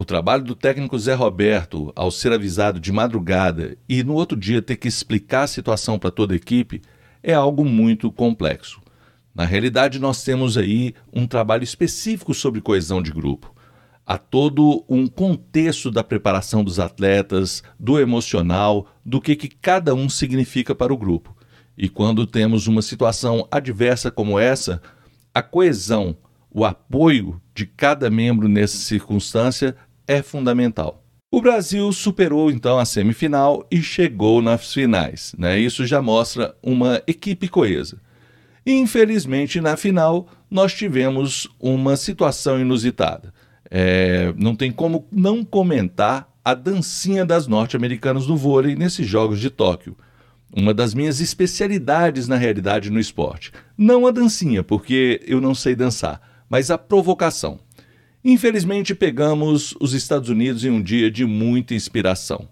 O 0.00 0.04
trabalho 0.04 0.44
do 0.44 0.54
técnico 0.54 0.98
Zé 0.98 1.14
Roberto, 1.14 1.90
ao 1.96 2.10
ser 2.10 2.32
avisado 2.32 2.78
de 2.78 2.92
madrugada 2.92 3.78
e 3.88 4.04
no 4.04 4.12
outro 4.12 4.38
dia 4.38 4.60
ter 4.60 4.76
que 4.76 4.86
explicar 4.86 5.44
a 5.44 5.48
situação 5.48 5.98
para 5.98 6.10
toda 6.10 6.34
a 6.34 6.36
equipe, 6.36 6.82
é 7.22 7.34
algo 7.34 7.64
muito 7.64 8.10
complexo. 8.10 8.80
Na 9.34 9.44
realidade, 9.44 9.98
nós 9.98 10.24
temos 10.24 10.58
aí 10.58 10.94
um 11.12 11.26
trabalho 11.26 11.62
específico 11.62 12.34
sobre 12.34 12.60
coesão 12.60 13.00
de 13.00 13.12
grupo. 13.12 13.54
Há 14.04 14.18
todo 14.18 14.84
um 14.88 15.06
contexto 15.06 15.90
da 15.90 16.02
preparação 16.02 16.64
dos 16.64 16.80
atletas, 16.80 17.62
do 17.78 18.00
emocional, 18.00 18.88
do 19.04 19.20
que, 19.20 19.36
que 19.36 19.48
cada 19.48 19.94
um 19.94 20.08
significa 20.08 20.74
para 20.74 20.92
o 20.92 20.96
grupo. 20.96 21.36
E 21.76 21.88
quando 21.88 22.26
temos 22.26 22.66
uma 22.66 22.82
situação 22.82 23.46
adversa 23.50 24.10
como 24.10 24.38
essa, 24.38 24.82
a 25.32 25.42
coesão, 25.42 26.16
o 26.50 26.64
apoio 26.64 27.40
de 27.54 27.66
cada 27.66 28.10
membro 28.10 28.48
nessa 28.48 28.78
circunstância 28.78 29.76
é 30.06 30.22
fundamental. 30.22 31.04
O 31.30 31.42
Brasil 31.42 31.92
superou 31.92 32.50
então 32.50 32.78
a 32.78 32.86
semifinal 32.86 33.66
e 33.70 33.82
chegou 33.82 34.40
nas 34.40 34.72
finais. 34.72 35.34
Né? 35.36 35.58
Isso 35.58 35.84
já 35.84 36.00
mostra 36.00 36.56
uma 36.62 37.02
equipe 37.06 37.48
coesa. 37.48 38.00
Infelizmente, 38.64 39.60
na 39.60 39.76
final, 39.76 40.26
nós 40.50 40.72
tivemos 40.72 41.46
uma 41.60 41.98
situação 41.98 42.58
inusitada. 42.58 43.34
É, 43.70 44.32
não 44.38 44.56
tem 44.56 44.72
como 44.72 45.06
não 45.12 45.44
comentar 45.44 46.32
a 46.42 46.54
dancinha 46.54 47.26
das 47.26 47.46
norte-americanas 47.46 48.26
no 48.26 48.34
vôlei 48.34 48.74
nesses 48.74 49.06
Jogos 49.06 49.38
de 49.38 49.50
Tóquio. 49.50 49.98
Uma 50.50 50.72
das 50.72 50.94
minhas 50.94 51.20
especialidades 51.20 52.26
na 52.26 52.36
realidade 52.36 52.88
no 52.88 52.98
esporte. 52.98 53.52
Não 53.76 54.06
a 54.06 54.10
dancinha, 54.10 54.62
porque 54.62 55.20
eu 55.26 55.42
não 55.42 55.54
sei 55.54 55.76
dançar, 55.76 56.22
mas 56.48 56.70
a 56.70 56.78
provocação. 56.78 57.60
Infelizmente, 58.24 58.94
pegamos 58.94 59.74
os 59.80 59.94
Estados 59.94 60.28
Unidos 60.28 60.64
em 60.64 60.70
um 60.70 60.82
dia 60.82 61.10
de 61.10 61.24
muita 61.24 61.74
inspiração. 61.74 62.48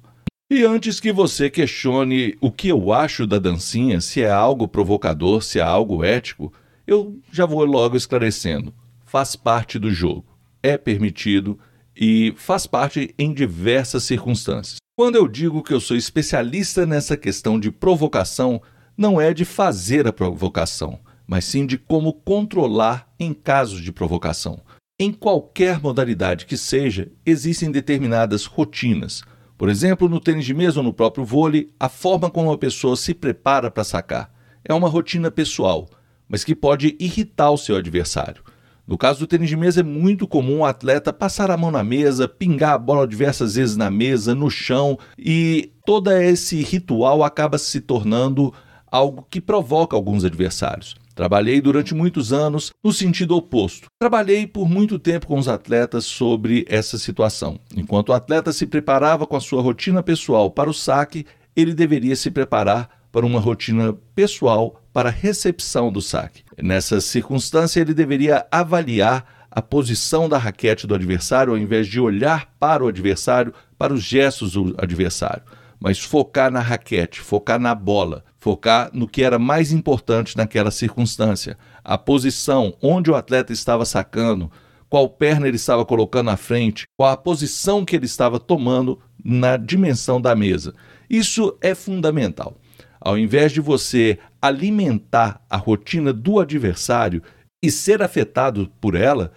E 0.49 0.65
antes 0.65 1.01
que 1.01 1.13
você 1.13 1.51
questione 1.51 2.37
o 2.41 2.53
que 2.53 2.69
eu 2.69 2.93
acho 2.93 3.27
da 3.27 3.39
dancinha, 3.39 4.01
se 4.01 4.23
é 4.23 4.31
algo 4.31 4.69
provocador, 4.69 5.43
se 5.43 5.59
é 5.59 5.63
algo 5.63 6.05
ético, 6.05 6.53
eu 6.87 7.19
já 7.33 7.45
vou 7.45 7.65
logo 7.65 7.97
esclarecendo. 7.97 8.73
Faz 9.05 9.35
parte 9.35 9.77
do 9.77 9.91
jogo, 9.91 10.25
é 10.63 10.79
permitido 10.79 11.59
e 11.97 12.33
faz 12.37 12.65
parte 12.65 13.13
em 13.19 13.33
diversas 13.33 14.05
circunstâncias. 14.05 14.77
Quando 14.97 15.17
eu 15.17 15.27
digo 15.27 15.63
que 15.63 15.75
eu 15.75 15.81
sou 15.81 15.97
especialista 15.97 16.87
nessa 16.87 17.17
questão 17.17 17.59
de 17.59 17.73
provocação, 17.73 18.63
não 18.97 19.21
é 19.21 19.35
de 19.35 19.45
fazer 19.45 20.07
a 20.07 20.13
provocação, 20.13 21.01
mas 21.27 21.45
sim 21.45 21.67
de 21.67 21.77
como 21.77 22.13
controlar 22.13 23.13
em 23.19 23.35
casos 23.35 23.83
de 23.83 23.91
provocação. 23.91 24.61
Em 24.99 25.13
qualquer 25.13 25.79
modalidade 25.79 26.47
que 26.47 26.57
seja, 26.57 27.13
existem 27.27 27.71
determinadas 27.71 28.47
rotinas. 28.47 29.23
Por 29.59 29.69
exemplo, 29.69 30.09
no 30.09 30.19
tênis 30.19 30.47
de 30.47 30.55
mesa 30.55 30.81
ou 30.81 30.83
no 30.83 30.91
próprio 30.91 31.23
vôlei, 31.23 31.69
a 31.79 31.87
forma 31.87 32.31
como 32.31 32.51
a 32.51 32.57
pessoa 32.57 32.97
se 32.97 33.13
prepara 33.13 33.71
para 33.71 33.85
sacar 33.85 34.33
é 34.65 34.73
uma 34.73 34.89
rotina 34.89 35.31
pessoal, 35.31 35.87
mas 36.27 36.45
que 36.45 36.55
pode 36.55 36.97
irritar 36.99 37.51
o 37.51 37.59
seu 37.59 37.77
adversário. 37.77 38.43
No 38.87 38.97
caso 38.97 39.21
do 39.21 39.27
tênis 39.27 39.51
de 39.51 39.57
mesa, 39.57 39.81
é 39.81 39.83
muito 39.83 40.27
comum 40.27 40.61
o 40.61 40.65
atleta 40.65 41.13
passar 41.13 41.51
a 41.51 41.59
mão 41.59 41.71
na 41.71 41.85
mesa, 41.85 42.27
pingar 42.27 42.73
a 42.73 42.79
bola 42.79 43.07
diversas 43.07 43.57
vezes 43.57 43.77
na 43.77 43.91
mesa, 43.91 44.35
no 44.35 44.49
chão, 44.49 44.99
e 45.19 45.73
todo 45.85 46.11
esse 46.11 46.63
ritual 46.63 47.23
acaba 47.23 47.59
se 47.59 47.83
tornando 47.83 48.51
algo 48.91 49.27
que 49.29 49.43
provoca 49.43 49.95
alguns 49.95 50.25
adversários. 50.25 50.97
Trabalhei 51.17 51.63
durante 51.63 51.95
muitos 51.95 52.31
anos 52.31 52.75
no 52.85 52.93
sentido 52.93 53.35
oposto. 53.35 53.89
Trabalhei 53.99 54.47
por 54.47 54.69
muito 54.69 54.99
tempo 54.99 55.27
com 55.27 55.39
os 55.39 55.49
atletas 55.49 56.05
sobre 56.05 56.67
essa 56.69 56.99
situação. 56.99 57.59
Enquanto 57.75 58.11
o 58.11 58.13
atleta 58.13 58.53
se 58.53 58.67
preparava 58.67 59.27
com 59.27 59.35
a 59.35 59.41
sua 59.41 59.63
rotina 59.63 60.03
pessoal 60.03 60.51
para 60.51 60.69
o 60.69 60.75
saque, 60.75 61.25
ele 61.57 61.73
deveria 61.73 62.15
se 62.15 62.31
preparar 62.31 62.91
para 63.11 63.25
uma 63.25 63.41
rotina 63.41 63.95
pessoal 64.15 64.83
para 64.93 65.09
a 65.09 65.13
recepção 65.13 65.91
do 65.91 66.03
saque. 66.03 66.43
Nessa 66.63 67.01
circunstância, 67.01 67.81
ele 67.81 67.95
deveria 67.95 68.47
avaliar 68.53 69.47
a 69.51 69.63
posição 69.63 70.29
da 70.29 70.37
raquete 70.37 70.87
do 70.87 70.95
adversário 70.95 71.51
ao 71.51 71.59
invés 71.59 71.87
de 71.87 71.99
olhar 71.99 72.55
para 72.61 72.85
o 72.85 72.89
adversário, 72.89 73.55
para 73.79 73.95
os 73.95 74.03
gestos 74.03 74.53
do 74.53 74.75
adversário, 74.77 75.43
mas 75.81 75.99
focar 75.99 76.51
na 76.51 76.61
raquete, 76.61 77.21
focar 77.21 77.59
na 77.59 77.75
bola, 77.75 78.25
focar 78.39 78.91
no 78.93 79.09
que 79.09 79.23
era 79.23 79.39
mais 79.39 79.73
importante 79.73 80.37
naquela 80.37 80.71
circunstância, 80.71 81.59
a 81.85 81.99
posição, 81.99 82.77
onde 82.83 83.11
o 83.11 83.15
atleta 83.15 83.53
estava 83.53 83.85
sacando, 83.85 84.51
qual 84.89 85.09
perna 85.09 85.49
ele 85.49 85.57
estava 85.57 85.85
colocando 85.85 86.31
à 86.31 86.37
frente, 86.37 86.85
qual 86.97 87.11
a 87.11 87.17
posição 87.17 87.85
que 87.85 87.97
ele 87.97 88.07
estava 88.07 88.39
tomando 88.39 89.01
na 89.25 89.57
dimensão 89.57 90.21
da 90.21 90.35
mesa. 90.35 90.75
Isso 91.11 91.57
é 91.61 91.75
fundamental. 91.75 92.57
Ao 93.01 93.19
invés 93.19 93.53
de 93.53 93.61
você 93.61 94.19
alimentar 94.41 95.45
a 95.51 95.57
rotina 95.57 96.13
do 96.13 96.41
adversário 96.41 97.23
e 97.63 97.71
ser 97.71 98.03
afetado 98.03 98.71
por 98.81 98.95
ela, 98.95 99.33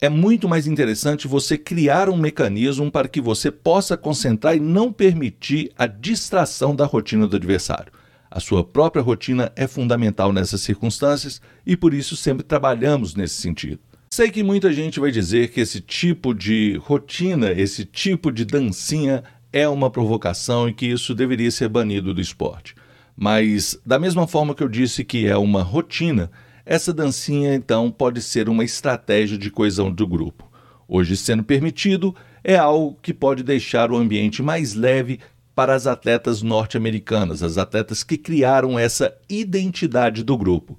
é 0.00 0.08
muito 0.08 0.48
mais 0.48 0.66
interessante 0.66 1.26
você 1.26 1.56
criar 1.56 2.08
um 2.08 2.16
mecanismo 2.16 2.90
para 2.90 3.08
que 3.08 3.20
você 3.20 3.50
possa 3.50 3.96
concentrar 3.96 4.56
e 4.56 4.60
não 4.60 4.92
permitir 4.92 5.72
a 5.76 5.86
distração 5.86 6.76
da 6.76 6.84
rotina 6.84 7.26
do 7.26 7.36
adversário. 7.36 7.92
A 8.30 8.38
sua 8.38 8.62
própria 8.62 9.02
rotina 9.02 9.50
é 9.56 9.66
fundamental 9.66 10.32
nessas 10.32 10.60
circunstâncias 10.60 11.40
e 11.64 11.76
por 11.76 11.94
isso 11.94 12.16
sempre 12.16 12.44
trabalhamos 12.44 13.14
nesse 13.14 13.36
sentido. 13.36 13.80
Sei 14.10 14.30
que 14.30 14.42
muita 14.42 14.72
gente 14.72 15.00
vai 15.00 15.10
dizer 15.10 15.50
que 15.50 15.60
esse 15.60 15.80
tipo 15.80 16.34
de 16.34 16.78
rotina, 16.82 17.50
esse 17.52 17.84
tipo 17.84 18.30
de 18.30 18.44
dancinha 18.44 19.24
é 19.52 19.66
uma 19.68 19.90
provocação 19.90 20.68
e 20.68 20.74
que 20.74 20.86
isso 20.86 21.14
deveria 21.14 21.50
ser 21.50 21.68
banido 21.68 22.12
do 22.12 22.20
esporte. 22.20 22.74
Mas, 23.16 23.78
da 23.84 23.98
mesma 23.98 24.26
forma 24.26 24.54
que 24.54 24.62
eu 24.62 24.68
disse 24.68 25.02
que 25.02 25.26
é 25.26 25.36
uma 25.36 25.62
rotina, 25.62 26.30
essa 26.66 26.92
dancinha 26.92 27.54
então 27.54 27.92
pode 27.92 28.20
ser 28.20 28.48
uma 28.48 28.64
estratégia 28.64 29.38
de 29.38 29.52
coesão 29.52 29.90
do 29.90 30.04
grupo. 30.04 30.50
Hoje, 30.88 31.16
sendo 31.16 31.44
permitido, 31.44 32.14
é 32.42 32.56
algo 32.56 32.98
que 33.00 33.14
pode 33.14 33.44
deixar 33.44 33.92
o 33.92 33.96
ambiente 33.96 34.42
mais 34.42 34.74
leve 34.74 35.20
para 35.54 35.74
as 35.74 35.86
atletas 35.86 36.42
norte-americanas, 36.42 37.42
as 37.42 37.56
atletas 37.56 38.02
que 38.02 38.18
criaram 38.18 38.76
essa 38.76 39.16
identidade 39.28 40.24
do 40.24 40.36
grupo. 40.36 40.76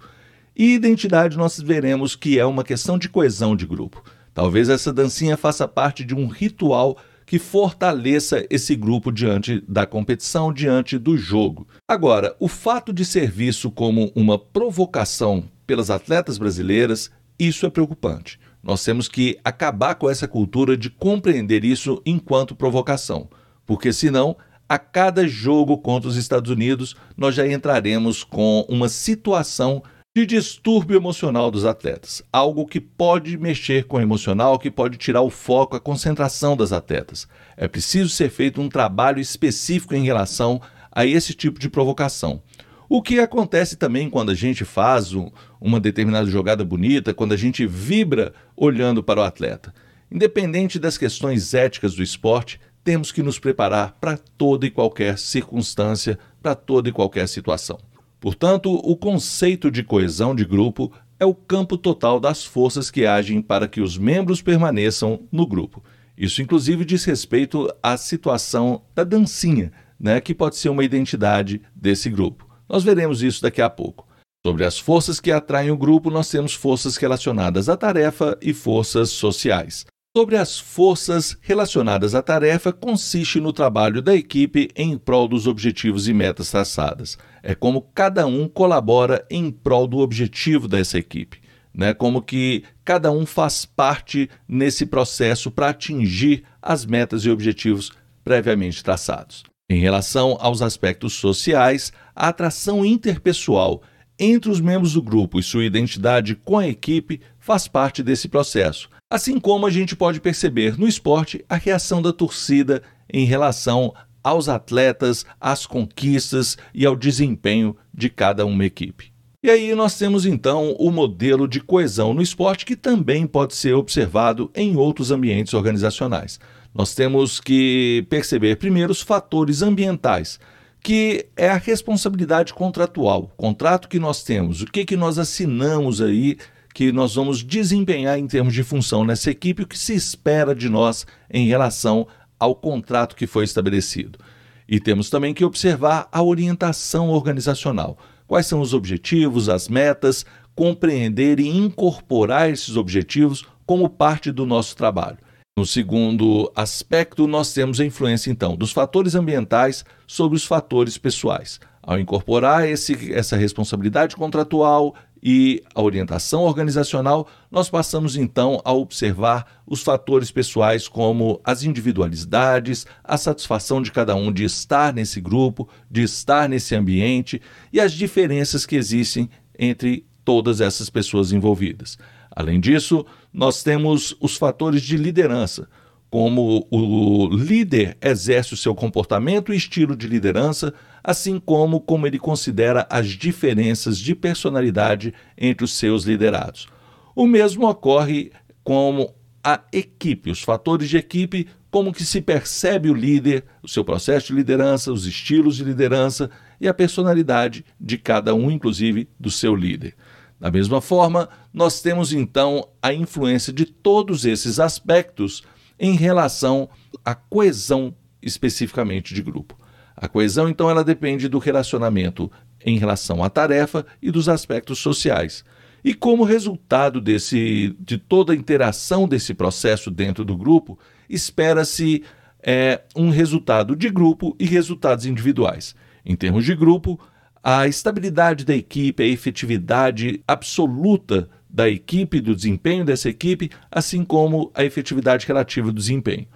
E 0.56 0.74
identidade 0.74 1.38
nós 1.38 1.58
veremos 1.60 2.16
que 2.16 2.38
é 2.38 2.46
uma 2.46 2.64
questão 2.66 2.98
de 2.98 3.08
coesão 3.08 3.56
de 3.56 3.66
grupo. 3.66 4.04
Talvez 4.34 4.70
essa 4.70 4.92
dancinha 4.92 5.38
faça 5.38 5.68
parte 5.68 6.04
de 6.04 6.14
um 6.14 6.28
ritual 6.28 6.98
que 7.26 7.40
fortaleça 7.40 8.46
esse 8.50 8.76
grupo 8.76 9.12
diante 9.12 9.64
da 9.68 9.86
competição, 9.86 10.54
diante 10.54 10.98
do 10.98 11.18
jogo. 11.18 11.68
Agora, 11.88 12.36
o 12.40 12.48
fato 12.48 12.94
de 12.94 13.04
ser 13.04 13.32
visto 13.32 13.72
como 13.72 14.12
uma 14.16 14.38
provocação 14.38 15.44
pelas 15.68 15.92
atletas 15.92 16.38
brasileiras, 16.38 17.12
isso 17.38 17.66
é 17.66 17.70
preocupante. 17.70 18.40
Nós 18.64 18.84
temos 18.84 19.08
que 19.08 19.38
acabar 19.44 19.96
com 19.96 20.10
essa 20.10 20.28
cultura 20.28 20.76
de 20.76 20.90
compreender 20.90 21.64
isso 21.64 22.02
enquanto 22.06 22.56
provocação, 22.56 23.30
porque 23.66 23.94
senão 23.94 24.36
a 24.68 24.78
cada 24.78 25.28
jogo 25.28 25.78
contra 25.78 26.10
os 26.10 26.18
Estados 26.18 26.52
Unidos, 26.52 26.96
nós 27.16 27.36
já 27.36 27.48
entraremos 27.48 28.24
com 28.24 28.66
uma 28.68 28.90
situação 28.90 29.84
de 30.16 30.26
distúrbio 30.26 30.98
emocional 30.98 31.52
dos 31.52 31.64
atletas, 31.64 32.24
algo 32.34 32.66
que 32.66 32.82
pode 32.82 33.38
mexer 33.38 33.86
com 33.86 33.98
o 33.98 34.02
emocional, 34.02 34.58
que 34.58 34.72
pode 34.72 34.98
tirar 34.98 35.22
o 35.22 35.30
foco, 35.30 35.76
a 35.76 35.80
concentração 35.80 36.58
das 36.58 36.74
atletas. 36.74 37.28
É 37.56 37.68
preciso 37.68 38.10
ser 38.10 38.30
feito 38.30 38.60
um 38.60 38.68
trabalho 38.68 39.20
específico 39.20 39.94
em 39.94 40.04
relação 40.04 40.60
a 40.92 41.06
esse 41.06 41.36
tipo 41.36 41.60
de 41.60 41.70
provocação. 41.70 42.42
O 42.90 43.02
que 43.02 43.20
acontece 43.20 43.76
também 43.76 44.10
quando 44.10 44.32
a 44.32 44.34
gente 44.34 44.64
faz 44.64 45.14
um, 45.14 45.30
uma 45.60 45.80
determinada 45.80 46.30
jogada 46.30 46.64
bonita, 46.64 47.14
quando 47.14 47.34
a 47.34 47.38
gente 47.38 47.68
vibra 47.68 48.34
olhando 48.56 49.04
para 49.04 49.20
o 49.20 49.24
atleta. 49.24 49.74
Independente 50.10 50.80
das 50.80 50.98
questões 50.98 51.54
éticas 51.54 51.94
do 51.94 52.02
esporte, 52.02 52.62
temos 52.86 53.12
que 53.12 53.22
nos 53.22 53.38
preparar 53.38 53.98
para 54.00 54.18
toda 54.18 54.66
e 54.66 54.72
qualquer 54.72 55.18
circunstância, 55.18 56.18
para 56.42 56.56
toda 56.56 56.88
e 56.88 56.94
qualquer 56.94 57.28
situação. 57.28 57.78
Portanto, 58.22 58.74
o 58.74 58.96
conceito 58.96 59.70
de 59.70 59.84
coesão 59.84 60.34
de 60.34 60.46
grupo 60.46 60.90
é 61.20 61.26
o 61.26 61.36
campo 61.36 61.78
total 61.78 62.22
das 62.22 62.46
forças 62.46 62.90
que 62.90 63.06
agem 63.06 63.42
para 63.42 63.68
que 63.68 63.82
os 63.82 63.98
membros 63.98 64.42
permaneçam 64.42 65.28
no 65.30 65.46
grupo. 65.46 65.84
Isso, 66.18 66.42
inclusive, 66.42 66.86
diz 66.86 67.04
respeito 67.04 67.70
à 67.84 67.98
situação 67.98 68.82
da 68.96 69.04
dancinha, 69.04 69.74
né, 70.00 70.22
que 70.22 70.34
pode 70.34 70.56
ser 70.56 70.70
uma 70.70 70.86
identidade 70.86 71.62
desse 71.76 72.10
grupo. 72.10 72.47
Nós 72.70 72.84
veremos 72.84 73.22
isso 73.22 73.42
daqui 73.42 73.62
a 73.62 73.70
pouco. 73.70 74.08
Sobre 74.46 74.66
as 74.66 74.80
forças 74.80 75.20
que 75.20 75.32
atraem 75.32 75.72
o 75.72 75.78
grupo, 75.78 76.10
nós 76.10 76.30
temos 76.30 76.54
forças 76.54 76.96
relacionadas 76.96 77.68
à 77.68 77.76
tarefa 77.76 78.38
e 78.42 78.54
forças 78.54 79.10
sociais. 79.10 79.86
Sobre 80.16 80.36
as 80.36 80.58
forças 80.58 81.38
relacionadas 81.42 82.16
à 82.16 82.22
tarefa, 82.22 82.74
consiste 82.74 83.40
no 83.40 83.54
trabalho 83.54 84.02
da 84.02 84.16
equipe 84.16 84.70
em 84.76 84.98
prol 84.98 85.28
dos 85.28 85.46
objetivos 85.48 86.08
e 86.08 86.14
metas 86.14 86.50
traçadas. 86.50 87.18
É 87.44 87.54
como 87.54 87.82
cada 87.94 88.26
um 88.26 88.48
colabora 88.48 89.26
em 89.30 89.52
prol 89.52 89.86
do 89.86 90.00
objetivo 90.00 90.68
dessa 90.68 90.98
equipe. 90.98 91.40
Né? 91.74 91.94
Como 91.94 92.22
que 92.22 92.64
cada 92.84 93.12
um 93.12 93.26
faz 93.26 93.66
parte 93.66 94.30
nesse 94.48 94.86
processo 94.88 95.52
para 95.52 95.70
atingir 95.70 96.44
as 96.62 96.86
metas 96.86 97.24
e 97.24 97.30
objetivos 97.30 97.92
previamente 98.24 98.84
traçados. 98.84 99.44
Em 99.70 99.80
relação 99.82 100.38
aos 100.40 100.62
aspectos 100.62 101.14
sociais, 101.14 101.92
a 102.16 102.30
atração 102.30 102.86
interpessoal 102.86 103.82
entre 104.18 104.50
os 104.50 104.62
membros 104.62 104.94
do 104.94 105.02
grupo 105.02 105.38
e 105.38 105.44
sua 105.44 105.66
identidade 105.66 106.36
com 106.36 106.58
a 106.58 106.66
equipe 106.66 107.20
faz 107.38 107.68
parte 107.68 108.02
desse 108.02 108.30
processo. 108.30 108.90
Assim 109.12 109.38
como 109.38 109.66
a 109.66 109.70
gente 109.70 109.94
pode 109.94 110.22
perceber 110.22 110.80
no 110.80 110.88
esporte 110.88 111.44
a 111.50 111.58
reação 111.58 112.02
da 112.02 112.14
torcida 112.14 112.82
em 113.12 113.26
relação 113.26 113.94
aos 114.24 114.48
atletas, 114.48 115.26
às 115.40 115.66
conquistas 115.66 116.58
e 116.74 116.86
ao 116.86 116.96
desempenho 116.96 117.76
de 117.94 118.10
cada 118.10 118.46
uma 118.46 118.64
equipe. 118.64 119.12
E 119.44 119.50
aí 119.50 119.76
nós 119.76 119.98
temos 119.98 120.26
então 120.26 120.72
o 120.80 120.90
modelo 120.90 121.46
de 121.46 121.60
coesão 121.60 122.14
no 122.14 122.22
esporte 122.22 122.66
que 122.66 122.76
também 122.76 123.28
pode 123.28 123.54
ser 123.54 123.74
observado 123.74 124.50
em 124.56 124.78
outros 124.78 125.12
ambientes 125.12 125.54
organizacionais. 125.54 126.40
Nós 126.78 126.94
temos 126.94 127.40
que 127.40 128.06
perceber 128.08 128.58
primeiro 128.58 128.92
os 128.92 129.02
fatores 129.02 129.64
ambientais 129.64 130.40
que 130.80 131.26
é 131.36 131.50
a 131.50 131.58
responsabilidade 131.58 132.54
contratual, 132.54 133.34
contrato 133.36 133.90
que 133.90 134.00
nós 134.00 134.24
temos, 134.24 134.62
o 134.62 134.66
que, 134.68 134.86
que 134.86 134.96
nós 134.96 135.18
assinamos 135.18 136.00
aí, 136.02 136.38
que 136.74 136.92
nós 136.94 137.16
vamos 137.16 137.44
desempenhar 137.44 138.18
em 138.18 138.28
termos 138.28 138.54
de 138.54 138.64
função 138.64 139.04
nessa 139.04 139.32
equipe, 139.32 139.64
o 139.64 139.68
que 139.68 139.78
se 139.78 139.96
espera 139.96 140.56
de 140.56 140.70
nós 140.70 141.06
em 141.30 141.48
relação 141.48 142.08
ao 142.40 142.56
contrato 142.56 143.18
que 143.18 143.28
foi 143.28 143.44
estabelecido. 143.44 144.20
E 144.66 144.80
temos 144.80 145.10
também 145.10 145.34
que 145.34 145.44
observar 145.44 146.08
a 146.10 146.24
orientação 146.24 147.10
organizacional. 147.10 147.98
Quais 148.28 148.46
são 148.46 148.62
os 148.62 148.74
objetivos, 148.74 149.50
as 149.50 149.68
metas, 149.68 150.26
compreender 150.56 151.40
e 151.40 151.50
incorporar 151.50 152.50
esses 152.50 152.78
objetivos 152.78 153.44
como 153.66 153.90
parte 153.90 154.32
do 154.32 154.46
nosso 154.46 154.76
trabalho. 154.76 155.18
No 155.58 155.66
segundo 155.66 156.52
aspecto, 156.56 157.26
nós 157.26 157.52
temos 157.52 157.80
a 157.80 157.86
influência, 157.86 158.30
então, 158.30 158.56
dos 158.56 158.72
fatores 158.72 159.16
ambientais 159.16 159.84
sobre 160.06 160.38
os 160.38 160.46
fatores 160.46 161.00
pessoais. 161.00 161.60
Ao 161.82 162.00
incorporar 162.00 162.70
esse, 162.70 163.12
essa 163.12 163.36
responsabilidade 163.36 164.16
contratual 164.16 164.94
e 165.22 165.64
a 165.74 165.82
orientação 165.82 166.44
organizacional, 166.44 167.28
nós 167.50 167.72
passamos 167.72 168.16
então 168.16 168.62
a 168.64 168.72
observar 168.72 169.64
os 169.66 169.82
fatores 169.82 170.30
pessoais 170.30 170.88
como 170.88 171.42
as 171.44 171.64
individualidades, 171.64 172.86
a 173.04 173.18
satisfação 173.18 173.82
de 173.82 173.92
cada 173.92 174.16
um 174.16 174.32
de 174.32 174.44
estar 174.44 174.94
nesse 174.94 175.20
grupo, 175.20 175.68
de 175.90 176.04
estar 176.04 176.48
nesse 176.48 176.76
ambiente 176.76 177.42
e 177.74 177.82
as 177.82 177.94
diferenças 177.94 178.64
que 178.64 178.76
existem 178.76 179.28
entre 179.58 180.06
todas 180.24 180.62
essas 180.62 180.88
pessoas 180.88 181.32
envolvidas. 181.32 181.98
Além 182.38 182.60
disso, 182.60 183.04
nós 183.38 183.62
temos 183.62 184.18
os 184.20 184.36
fatores 184.36 184.82
de 184.82 184.98
liderança, 184.98 185.70
como 186.10 186.68
o 186.72 187.28
líder 187.28 187.96
exerce 188.02 188.56
o 188.56 188.58
seu 188.58 188.74
comportamento 188.74 189.54
e 189.54 189.56
estilo 189.56 189.96
de 189.96 190.08
liderança, 190.08 190.74
assim 191.04 191.40
como 191.40 191.80
como 191.80 192.08
ele 192.08 192.18
considera 192.18 192.88
as 192.90 193.10
diferenças 193.10 194.00
de 194.00 194.16
personalidade 194.16 195.14
entre 195.38 195.64
os 195.64 195.74
seus 195.74 196.04
liderados. 196.04 196.68
O 197.16 197.28
mesmo 197.28 197.70
ocorre 197.70 198.32
com 198.64 199.14
a 199.44 199.62
equipe, 199.72 200.32
os 200.32 200.42
fatores 200.42 200.90
de 200.90 200.98
equipe, 200.98 201.48
como 201.70 201.94
que 201.94 202.04
se 202.04 202.20
percebe 202.22 202.90
o 202.90 202.94
líder, 202.96 203.44
o 203.62 203.68
seu 203.68 203.86
processo 203.86 204.28
de 204.28 204.34
liderança, 204.34 204.92
os 204.92 205.06
estilos 205.06 205.58
de 205.58 205.64
liderança 205.64 206.32
e 206.60 206.68
a 206.68 206.74
personalidade 206.74 207.64
de 207.80 208.00
cada 208.00 208.34
um, 208.34 208.50
inclusive 208.50 209.08
do 209.20 209.30
seu 209.30 209.56
líder. 209.56 209.94
Da 210.40 210.52
mesma 210.52 210.82
forma, 210.82 211.30
nós 211.54 211.82
temos 211.82 212.14
então 212.14 212.68
a 212.82 212.94
influência 212.94 213.52
de 213.52 213.66
todos 213.66 214.26
esses 214.26 214.60
aspectos 214.60 215.44
em 215.80 215.96
relação 215.96 216.70
à 217.04 217.16
coesão 217.16 217.94
especificamente 218.22 219.14
de 219.14 219.22
grupo. 219.22 219.58
A 219.96 220.08
coesão, 220.08 220.48
então, 220.48 220.70
ela 220.70 220.84
depende 220.84 221.28
do 221.28 221.40
relacionamento 221.40 222.32
em 222.64 222.78
relação 222.78 223.24
à 223.24 223.30
tarefa 223.30 223.86
e 224.02 224.12
dos 224.12 224.30
aspectos 224.30 224.78
sociais. 224.80 225.44
E 225.84 225.94
como 225.94 226.24
resultado 226.24 227.00
desse, 227.02 227.76
de 227.80 227.98
toda 227.98 228.34
a 228.34 228.36
interação 228.36 229.08
desse 229.08 229.34
processo 229.34 229.90
dentro 229.90 230.24
do 230.24 230.38
grupo, 230.38 230.78
espera-se 231.10 232.04
é, 232.44 232.82
um 232.96 233.10
resultado 233.10 233.76
de 233.76 233.90
grupo 233.90 234.36
e 234.40 234.46
resultados 234.46 235.06
individuais. 235.06 235.76
Em 236.06 236.16
termos 236.16 236.46
de 236.46 236.56
grupo, 236.56 237.00
a 237.44 237.68
estabilidade 237.68 238.46
da 238.46 238.56
equipe, 238.56 239.04
a 239.04 239.08
efetividade 239.08 240.22
absoluta 240.28 241.30
da 241.50 241.70
equipe, 241.70 242.20
do 242.20 242.36
desempenho 242.36 242.84
dessa 242.84 243.10
equipe, 243.10 243.50
assim 243.72 244.04
como 244.04 244.52
a 244.54 244.64
efetividade 244.64 245.26
relativa 245.26 245.72
do 245.72 245.80
desempenho. 245.80 246.28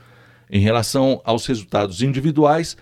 Em 0.49 0.59
relação 0.59 1.21
aos 1.23 1.45
resultados 1.45 2.01
individuais, 2.01 2.77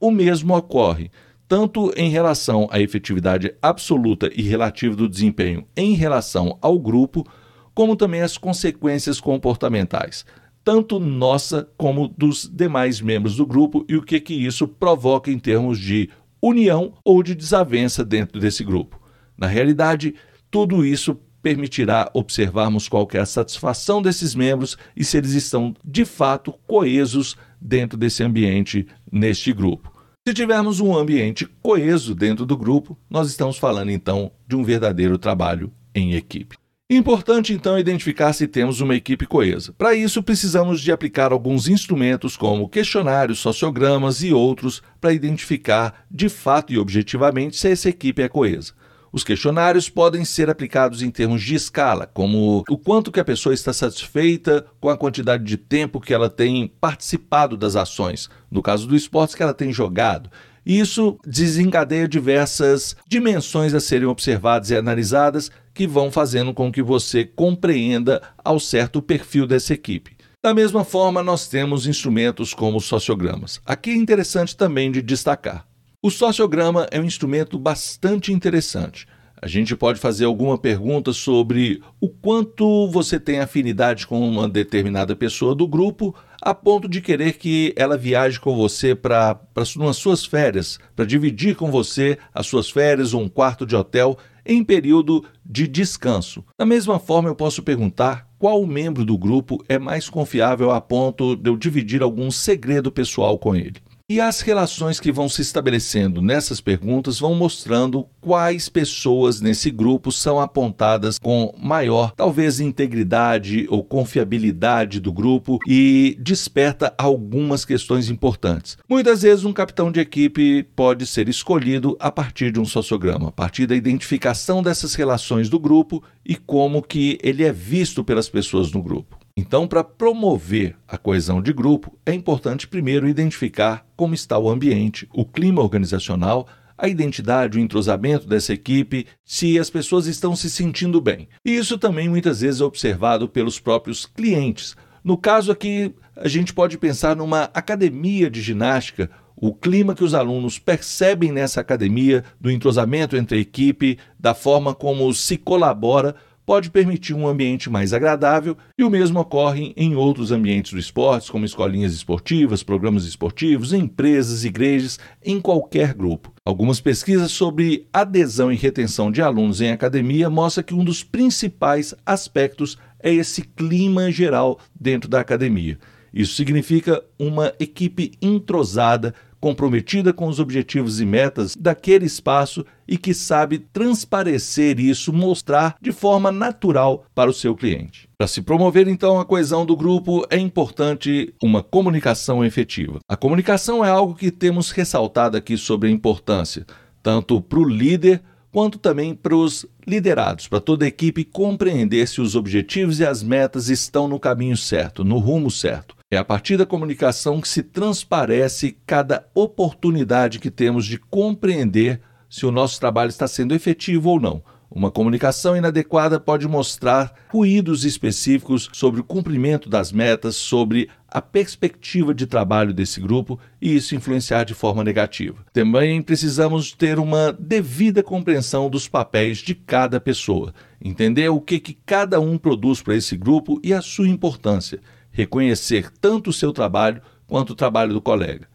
o 0.00 0.10
mesmo 0.10 0.56
ocorre, 0.56 1.10
tanto 1.48 1.92
em 1.96 2.10
relação 2.10 2.68
à 2.70 2.80
efetividade 2.80 3.54
absoluta 3.62 4.30
e 4.34 4.42
relativa 4.42 4.96
do 4.96 5.08
desempenho 5.08 5.64
em 5.76 5.94
relação 5.94 6.58
ao 6.60 6.78
grupo, 6.78 7.26
como 7.74 7.94
também 7.94 8.22
as 8.22 8.36
consequências 8.36 9.20
comportamentais, 9.20 10.24
tanto 10.64 10.98
nossa 10.98 11.68
como 11.76 12.08
dos 12.08 12.50
demais 12.52 13.00
membros 13.00 13.36
do 13.36 13.46
grupo 13.46 13.84
e 13.88 13.96
o 13.96 14.02
que, 14.02 14.18
que 14.18 14.34
isso 14.34 14.66
provoca 14.66 15.30
em 15.30 15.38
termos 15.38 15.78
de 15.78 16.10
união 16.42 16.94
ou 17.04 17.22
de 17.22 17.34
desavença 17.34 18.04
dentro 18.04 18.40
desse 18.40 18.64
grupo. 18.64 19.00
Na 19.36 19.46
realidade, 19.46 20.14
tudo 20.50 20.84
isso 20.84 21.18
permitirá 21.42 22.10
observarmos 22.12 22.88
qual 22.88 23.06
é 23.12 23.18
a 23.18 23.26
satisfação 23.26 24.02
desses 24.02 24.34
membros 24.34 24.76
e 24.96 25.04
se 25.04 25.16
eles 25.16 25.32
estão 25.32 25.74
de 25.84 26.04
fato 26.04 26.52
coesos 26.66 27.36
dentro 27.60 27.96
desse 27.96 28.22
ambiente, 28.22 28.86
neste 29.10 29.52
grupo. 29.52 29.92
Se 30.26 30.34
tivermos 30.34 30.80
um 30.80 30.96
ambiente 30.96 31.46
coeso 31.62 32.14
dentro 32.14 32.44
do 32.44 32.56
grupo, 32.56 32.98
nós 33.08 33.28
estamos 33.28 33.58
falando 33.58 33.90
então 33.90 34.32
de 34.48 34.56
um 34.56 34.64
verdadeiro 34.64 35.16
trabalho 35.18 35.72
em 35.94 36.14
equipe. 36.14 36.56
Importante 36.88 37.52
então 37.52 37.76
identificar 37.76 38.32
se 38.32 38.46
temos 38.46 38.80
uma 38.80 38.94
equipe 38.94 39.26
coesa. 39.26 39.74
Para 39.76 39.92
isso, 39.96 40.22
precisamos 40.22 40.80
de 40.80 40.92
aplicar 40.92 41.32
alguns 41.32 41.66
instrumentos 41.66 42.36
como 42.36 42.68
questionários, 42.68 43.40
sociogramas 43.40 44.22
e 44.22 44.32
outros 44.32 44.80
para 45.00 45.12
identificar 45.12 46.06
de 46.08 46.28
fato 46.28 46.72
e 46.72 46.78
objetivamente 46.78 47.56
se 47.56 47.72
essa 47.72 47.88
equipe 47.88 48.22
é 48.22 48.28
coesa. 48.28 48.72
Os 49.12 49.24
questionários 49.24 49.88
podem 49.88 50.24
ser 50.24 50.48
aplicados 50.48 51.02
em 51.02 51.10
termos 51.10 51.42
de 51.42 51.56
escala, 51.56 52.06
como 52.06 52.62
o 52.68 52.78
quanto 52.78 53.10
que 53.10 53.18
a 53.18 53.24
pessoa 53.24 53.52
está 53.52 53.72
satisfeita 53.72 54.64
com 54.80 54.88
a 54.88 54.96
quantidade 54.96 55.42
de 55.42 55.56
tempo 55.56 56.00
que 56.00 56.14
ela 56.14 56.30
tem 56.30 56.68
participado 56.80 57.56
das 57.56 57.74
ações, 57.74 58.30
no 58.48 58.62
caso 58.62 58.86
do 58.86 58.94
esporte 58.94 59.36
que 59.36 59.42
ela 59.42 59.54
tem 59.54 59.72
jogado, 59.72 60.30
isso 60.64 61.18
desencadeia 61.24 62.06
diversas 62.06 62.96
dimensões 63.08 63.74
a 63.74 63.80
serem 63.80 64.06
observadas 64.06 64.70
e 64.70 64.76
analisadas 64.76 65.50
que 65.76 65.86
vão 65.86 66.10
fazendo 66.10 66.54
com 66.54 66.72
que 66.72 66.82
você 66.82 67.22
compreenda 67.22 68.22
ao 68.42 68.58
certo 68.58 68.96
o 68.96 69.02
perfil 69.02 69.46
dessa 69.46 69.74
equipe. 69.74 70.16
Da 70.42 70.54
mesma 70.54 70.84
forma, 70.84 71.22
nós 71.22 71.48
temos 71.48 71.86
instrumentos 71.86 72.54
como 72.54 72.80
sociogramas. 72.80 73.60
Aqui 73.66 73.90
é 73.90 73.94
interessante 73.94 74.56
também 74.56 74.90
de 74.90 75.02
destacar. 75.02 75.66
O 76.02 76.10
sociograma 76.10 76.86
é 76.90 76.98
um 76.98 77.04
instrumento 77.04 77.58
bastante 77.58 78.32
interessante. 78.32 79.06
A 79.42 79.46
gente 79.46 79.76
pode 79.76 80.00
fazer 80.00 80.24
alguma 80.24 80.56
pergunta 80.56 81.12
sobre 81.12 81.82
o 82.00 82.08
quanto 82.08 82.88
você 82.88 83.20
tem 83.20 83.40
afinidade 83.40 84.06
com 84.06 84.26
uma 84.26 84.48
determinada 84.48 85.14
pessoa 85.14 85.54
do 85.54 85.68
grupo, 85.68 86.14
a 86.40 86.54
ponto 86.54 86.88
de 86.88 87.02
querer 87.02 87.34
que 87.34 87.74
ela 87.76 87.98
viaje 87.98 88.40
com 88.40 88.56
você 88.56 88.94
para 88.94 89.38
as 89.54 89.96
suas 89.96 90.24
férias, 90.24 90.78
para 90.94 91.04
dividir 91.04 91.54
com 91.54 91.70
você 91.70 92.18
as 92.32 92.46
suas 92.46 92.70
férias 92.70 93.12
ou 93.12 93.20
um 93.20 93.28
quarto 93.28 93.66
de 93.66 93.76
hotel 93.76 94.16
em 94.46 94.62
período 94.64 95.24
de 95.44 95.66
descanso. 95.66 96.44
Da 96.58 96.64
mesma 96.64 96.98
forma, 96.98 97.28
eu 97.28 97.34
posso 97.34 97.62
perguntar 97.62 98.28
qual 98.38 98.64
membro 98.66 99.04
do 99.04 99.16
grupo 99.18 99.64
é 99.68 99.78
mais 99.78 100.08
confiável 100.08 100.70
a 100.70 100.80
ponto 100.80 101.34
de 101.36 101.50
eu 101.50 101.56
dividir 101.56 102.02
algum 102.02 102.30
segredo 102.30 102.92
pessoal 102.92 103.38
com 103.38 103.54
ele. 103.54 103.76
E 104.08 104.20
as 104.20 104.40
relações 104.40 105.00
que 105.00 105.10
vão 105.10 105.28
se 105.28 105.42
estabelecendo 105.42 106.22
nessas 106.22 106.60
perguntas 106.60 107.18
vão 107.18 107.34
mostrando 107.34 108.06
quais 108.20 108.68
pessoas 108.68 109.40
nesse 109.40 109.68
grupo 109.68 110.12
são 110.12 110.38
apontadas 110.38 111.18
com 111.18 111.52
maior, 111.58 112.12
talvez, 112.12 112.60
integridade 112.60 113.66
ou 113.68 113.82
confiabilidade 113.82 115.00
do 115.00 115.12
grupo 115.12 115.58
e 115.66 116.16
desperta 116.20 116.94
algumas 116.96 117.64
questões 117.64 118.08
importantes. 118.08 118.78
Muitas 118.88 119.22
vezes, 119.22 119.44
um 119.44 119.52
capitão 119.52 119.90
de 119.90 119.98
equipe 119.98 120.62
pode 120.76 121.04
ser 121.04 121.28
escolhido 121.28 121.96
a 121.98 122.12
partir 122.12 122.52
de 122.52 122.60
um 122.60 122.64
sociograma, 122.64 123.30
a 123.30 123.32
partir 123.32 123.66
da 123.66 123.74
identificação 123.74 124.62
dessas 124.62 124.94
relações 124.94 125.48
do 125.48 125.58
grupo 125.58 126.00
e 126.24 126.36
como 126.36 126.80
que 126.80 127.18
ele 127.24 127.42
é 127.42 127.50
visto 127.50 128.04
pelas 128.04 128.28
pessoas 128.28 128.70
no 128.70 128.80
grupo. 128.80 129.15
Então, 129.38 129.68
para 129.68 129.84
promover 129.84 130.76
a 130.88 130.96
coesão 130.96 131.42
de 131.42 131.52
grupo, 131.52 131.98
é 132.06 132.14
importante 132.14 132.66
primeiro 132.66 133.06
identificar 133.06 133.86
como 133.94 134.14
está 134.14 134.38
o 134.38 134.48
ambiente, 134.48 135.06
o 135.12 135.26
clima 135.26 135.60
organizacional, 135.60 136.48
a 136.78 136.88
identidade, 136.88 137.58
o 137.58 137.60
entrosamento 137.60 138.26
dessa 138.26 138.54
equipe, 138.54 139.06
se 139.22 139.58
as 139.58 139.68
pessoas 139.68 140.06
estão 140.06 140.34
se 140.34 140.48
sentindo 140.48 141.02
bem. 141.02 141.28
E 141.44 141.54
isso 141.54 141.76
também 141.76 142.08
muitas 142.08 142.40
vezes 142.40 142.62
é 142.62 142.64
observado 142.64 143.28
pelos 143.28 143.60
próprios 143.60 144.06
clientes. 144.06 144.74
No 145.04 145.18
caso 145.18 145.52
aqui, 145.52 145.94
a 146.16 146.28
gente 146.28 146.54
pode 146.54 146.78
pensar 146.78 147.14
numa 147.14 147.44
academia 147.52 148.30
de 148.30 148.40
ginástica, 148.40 149.10
o 149.36 149.52
clima 149.52 149.94
que 149.94 150.02
os 150.02 150.14
alunos 150.14 150.58
percebem 150.58 151.30
nessa 151.30 151.60
academia, 151.60 152.24
do 152.40 152.50
entrosamento 152.50 153.14
entre 153.14 153.36
a 153.36 153.40
equipe, 153.40 153.98
da 154.18 154.32
forma 154.32 154.74
como 154.74 155.12
se 155.12 155.36
colabora 155.36 156.16
pode 156.46 156.70
permitir 156.70 157.12
um 157.12 157.26
ambiente 157.26 157.68
mais 157.68 157.92
agradável 157.92 158.56
e 158.78 158.84
o 158.84 158.88
mesmo 158.88 159.18
ocorre 159.18 159.74
em 159.76 159.96
outros 159.96 160.30
ambientes 160.30 160.72
do 160.72 160.78
esporte, 160.78 161.30
como 161.30 161.44
escolinhas 161.44 161.92
esportivas, 161.92 162.62
programas 162.62 163.04
esportivos, 163.04 163.72
empresas, 163.72 164.44
igrejas, 164.44 164.98
em 165.24 165.40
qualquer 165.40 165.92
grupo. 165.92 166.32
Algumas 166.44 166.80
pesquisas 166.80 167.32
sobre 167.32 167.88
adesão 167.92 168.52
e 168.52 168.56
retenção 168.56 169.10
de 169.10 169.20
alunos 169.20 169.60
em 169.60 169.72
academia 169.72 170.30
mostram 170.30 170.62
que 170.62 170.74
um 170.74 170.84
dos 170.84 171.02
principais 171.02 171.92
aspectos 172.06 172.78
é 173.00 173.12
esse 173.12 173.42
clima 173.42 174.10
geral 174.12 174.60
dentro 174.78 175.10
da 175.10 175.20
academia. 175.20 175.76
Isso 176.14 176.34
significa 176.34 177.02
uma 177.18 177.52
equipe 177.60 178.12
entrosada, 178.22 179.12
comprometida 179.46 180.12
com 180.12 180.26
os 180.26 180.40
objetivos 180.40 181.00
e 181.00 181.06
metas 181.06 181.54
daquele 181.54 182.04
espaço 182.04 182.66
e 182.88 182.98
que 182.98 183.14
sabe 183.14 183.60
transparecer 183.60 184.80
isso, 184.80 185.12
mostrar 185.12 185.76
de 185.80 185.92
forma 185.92 186.32
natural 186.32 187.04
para 187.14 187.30
o 187.30 187.32
seu 187.32 187.54
cliente. 187.54 188.08
Para 188.18 188.26
se 188.26 188.42
promover 188.42 188.88
então 188.88 189.20
a 189.20 189.24
coesão 189.24 189.64
do 189.64 189.76
grupo, 189.76 190.26
é 190.30 190.36
importante 190.36 191.32
uma 191.40 191.62
comunicação 191.62 192.44
efetiva. 192.44 192.98
A 193.08 193.16
comunicação 193.16 193.84
é 193.84 193.88
algo 193.88 194.16
que 194.16 194.32
temos 194.32 194.72
ressaltado 194.72 195.36
aqui 195.36 195.56
sobre 195.56 195.88
a 195.88 195.92
importância, 195.92 196.66
tanto 197.00 197.40
para 197.40 197.60
o 197.60 197.68
líder 197.68 198.24
quanto 198.50 198.80
também 198.80 199.14
para 199.14 199.36
os 199.36 199.64
liderados, 199.86 200.48
para 200.48 200.58
toda 200.58 200.84
a 200.84 200.88
equipe 200.88 201.22
compreender 201.22 202.08
se 202.08 202.20
os 202.20 202.34
objetivos 202.34 202.98
e 202.98 203.06
as 203.06 203.22
metas 203.22 203.68
estão 203.68 204.08
no 204.08 204.18
caminho 204.18 204.56
certo, 204.56 205.04
no 205.04 205.18
rumo 205.18 205.52
certo. 205.52 205.95
É 206.08 206.16
a 206.16 206.24
partir 206.24 206.56
da 206.56 206.64
comunicação 206.64 207.40
que 207.40 207.48
se 207.48 207.64
transparece 207.64 208.78
cada 208.86 209.26
oportunidade 209.34 210.38
que 210.38 210.52
temos 210.52 210.86
de 210.86 210.98
compreender 210.98 212.00
se 212.30 212.46
o 212.46 212.52
nosso 212.52 212.78
trabalho 212.78 213.08
está 213.08 213.26
sendo 213.26 213.52
efetivo 213.52 214.10
ou 214.10 214.20
não. 214.20 214.40
Uma 214.70 214.88
comunicação 214.88 215.56
inadequada 215.56 216.20
pode 216.20 216.46
mostrar 216.46 217.12
ruídos 217.28 217.84
específicos 217.84 218.70
sobre 218.72 219.00
o 219.00 219.04
cumprimento 219.04 219.68
das 219.68 219.90
metas, 219.90 220.36
sobre 220.36 220.88
a 221.08 221.20
perspectiva 221.20 222.14
de 222.14 222.24
trabalho 222.24 222.72
desse 222.72 223.00
grupo 223.00 223.40
e 223.60 223.74
isso 223.74 223.96
influenciar 223.96 224.44
de 224.44 224.54
forma 224.54 224.84
negativa. 224.84 225.44
Também 225.52 226.00
precisamos 226.00 226.70
ter 226.70 227.00
uma 227.00 227.32
devida 227.32 228.00
compreensão 228.00 228.70
dos 228.70 228.86
papéis 228.86 229.38
de 229.38 229.56
cada 229.56 229.98
pessoa, 229.98 230.54
entender 230.80 231.28
o 231.30 231.40
que, 231.40 231.58
que 231.58 231.76
cada 231.84 232.20
um 232.20 232.38
produz 232.38 232.80
para 232.80 232.94
esse 232.94 233.16
grupo 233.16 233.60
e 233.64 233.74
a 233.74 233.82
sua 233.82 234.08
importância 234.08 234.80
reconhecer 235.16 235.90
tanto 235.98 236.28
o 236.28 236.32
seu 236.32 236.52
trabalho 236.52 237.00
quanto 237.26 237.50
o 237.50 237.56
trabalho 237.56 237.94
do 237.94 238.02
colega. 238.02 238.46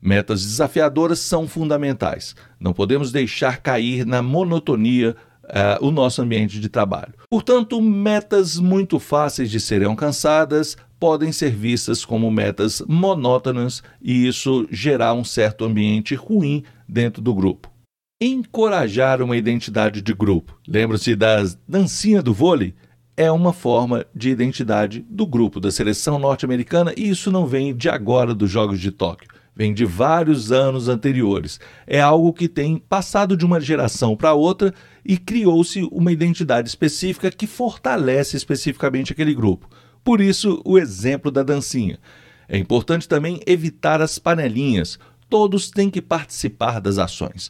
Metas 0.00 0.42
desafiadoras 0.42 1.18
são 1.18 1.46
fundamentais. 1.46 2.34
Não 2.58 2.72
podemos 2.72 3.12
deixar 3.12 3.58
cair 3.58 4.06
na 4.06 4.22
monotonia 4.22 5.14
uh, 5.44 5.86
o 5.86 5.90
nosso 5.90 6.22
ambiente 6.22 6.58
de 6.58 6.70
trabalho. 6.70 7.12
Portanto, 7.28 7.80
metas 7.82 8.58
muito 8.58 8.98
fáceis 8.98 9.50
de 9.50 9.60
serem 9.60 9.86
alcançadas 9.86 10.76
podem 10.98 11.30
ser 11.32 11.50
vistas 11.50 12.02
como 12.02 12.30
metas 12.30 12.82
monótonas 12.88 13.82
e 14.00 14.26
isso 14.26 14.66
gerar 14.70 15.12
um 15.12 15.24
certo 15.24 15.66
ambiente 15.66 16.14
ruim 16.14 16.64
dentro 16.88 17.20
do 17.20 17.34
grupo. 17.34 17.70
Encorajar 18.18 19.20
uma 19.20 19.36
identidade 19.36 20.00
de 20.00 20.14
grupo. 20.14 20.58
Lembra-se 20.66 21.14
da 21.14 21.44
dancinha 21.68 22.22
do 22.22 22.32
vôlei? 22.32 22.74
É 23.16 23.32
uma 23.32 23.52
forma 23.52 24.04
de 24.14 24.28
identidade 24.28 25.04
do 25.08 25.26
grupo 25.26 25.58
da 25.58 25.70
seleção 25.70 26.18
norte-americana 26.18 26.92
e 26.96 27.08
isso 27.08 27.32
não 27.32 27.46
vem 27.46 27.74
de 27.74 27.88
agora 27.88 28.34
dos 28.34 28.50
Jogos 28.50 28.78
de 28.78 28.90
Tóquio, 28.90 29.30
vem 29.54 29.72
de 29.72 29.86
vários 29.86 30.52
anos 30.52 30.88
anteriores. 30.88 31.58
É 31.86 32.00
algo 32.00 32.32
que 32.32 32.46
tem 32.46 32.76
passado 32.76 33.36
de 33.36 33.46
uma 33.46 33.60
geração 33.60 34.14
para 34.14 34.34
outra 34.34 34.74
e 35.04 35.16
criou-se 35.16 35.88
uma 35.90 36.12
identidade 36.12 36.68
específica 36.68 37.30
que 37.30 37.46
fortalece 37.46 38.36
especificamente 38.36 39.12
aquele 39.12 39.34
grupo. 39.34 39.68
Por 40.04 40.20
isso, 40.20 40.60
o 40.64 40.78
exemplo 40.78 41.30
da 41.30 41.42
dancinha. 41.42 41.98
É 42.48 42.58
importante 42.58 43.08
também 43.08 43.40
evitar 43.46 44.00
as 44.02 44.18
panelinhas. 44.18 44.98
Todos 45.28 45.70
têm 45.70 45.90
que 45.90 46.02
participar 46.02 46.80
das 46.80 46.98
ações 46.98 47.48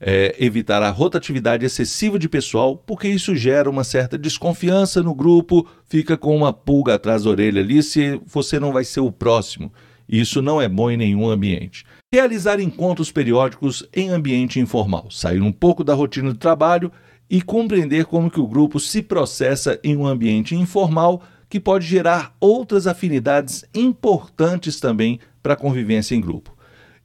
é, 0.00 0.34
evitar 0.38 0.82
a 0.82 0.90
rotatividade 0.90 1.64
excessiva 1.64 2.18
de 2.18 2.28
pessoal, 2.28 2.76
porque 2.76 3.08
isso 3.08 3.34
gera 3.34 3.68
uma 3.68 3.84
certa 3.84 4.16
desconfiança 4.16 5.02
no 5.02 5.14
grupo, 5.14 5.66
fica 5.88 6.16
com 6.16 6.36
uma 6.36 6.52
pulga 6.52 6.94
atrás 6.94 7.24
da 7.24 7.30
orelha 7.30 7.60
ali 7.60 7.82
se 7.82 8.20
você 8.26 8.60
não 8.60 8.72
vai 8.72 8.84
ser 8.84 9.00
o 9.00 9.12
próximo. 9.12 9.72
Isso 10.08 10.40
não 10.40 10.62
é 10.62 10.68
bom 10.68 10.90
em 10.90 10.96
nenhum 10.96 11.28
ambiente. 11.28 11.84
Realizar 12.12 12.60
encontros 12.60 13.12
periódicos 13.12 13.86
em 13.94 14.08
ambiente 14.08 14.58
informal, 14.58 15.10
sair 15.10 15.42
um 15.42 15.52
pouco 15.52 15.84
da 15.84 15.92
rotina 15.92 16.32
do 16.32 16.38
trabalho 16.38 16.90
e 17.28 17.42
compreender 17.42 18.06
como 18.06 18.30
que 18.30 18.40
o 18.40 18.46
grupo 18.46 18.80
se 18.80 19.02
processa 19.02 19.78
em 19.84 19.94
um 19.96 20.06
ambiente 20.06 20.54
informal 20.54 21.22
que 21.50 21.60
pode 21.60 21.86
gerar 21.86 22.34
outras 22.40 22.86
afinidades 22.86 23.64
importantes 23.74 24.80
também 24.80 25.18
para 25.42 25.52
a 25.52 25.56
convivência 25.56 26.14
em 26.14 26.20
grupo 26.20 26.57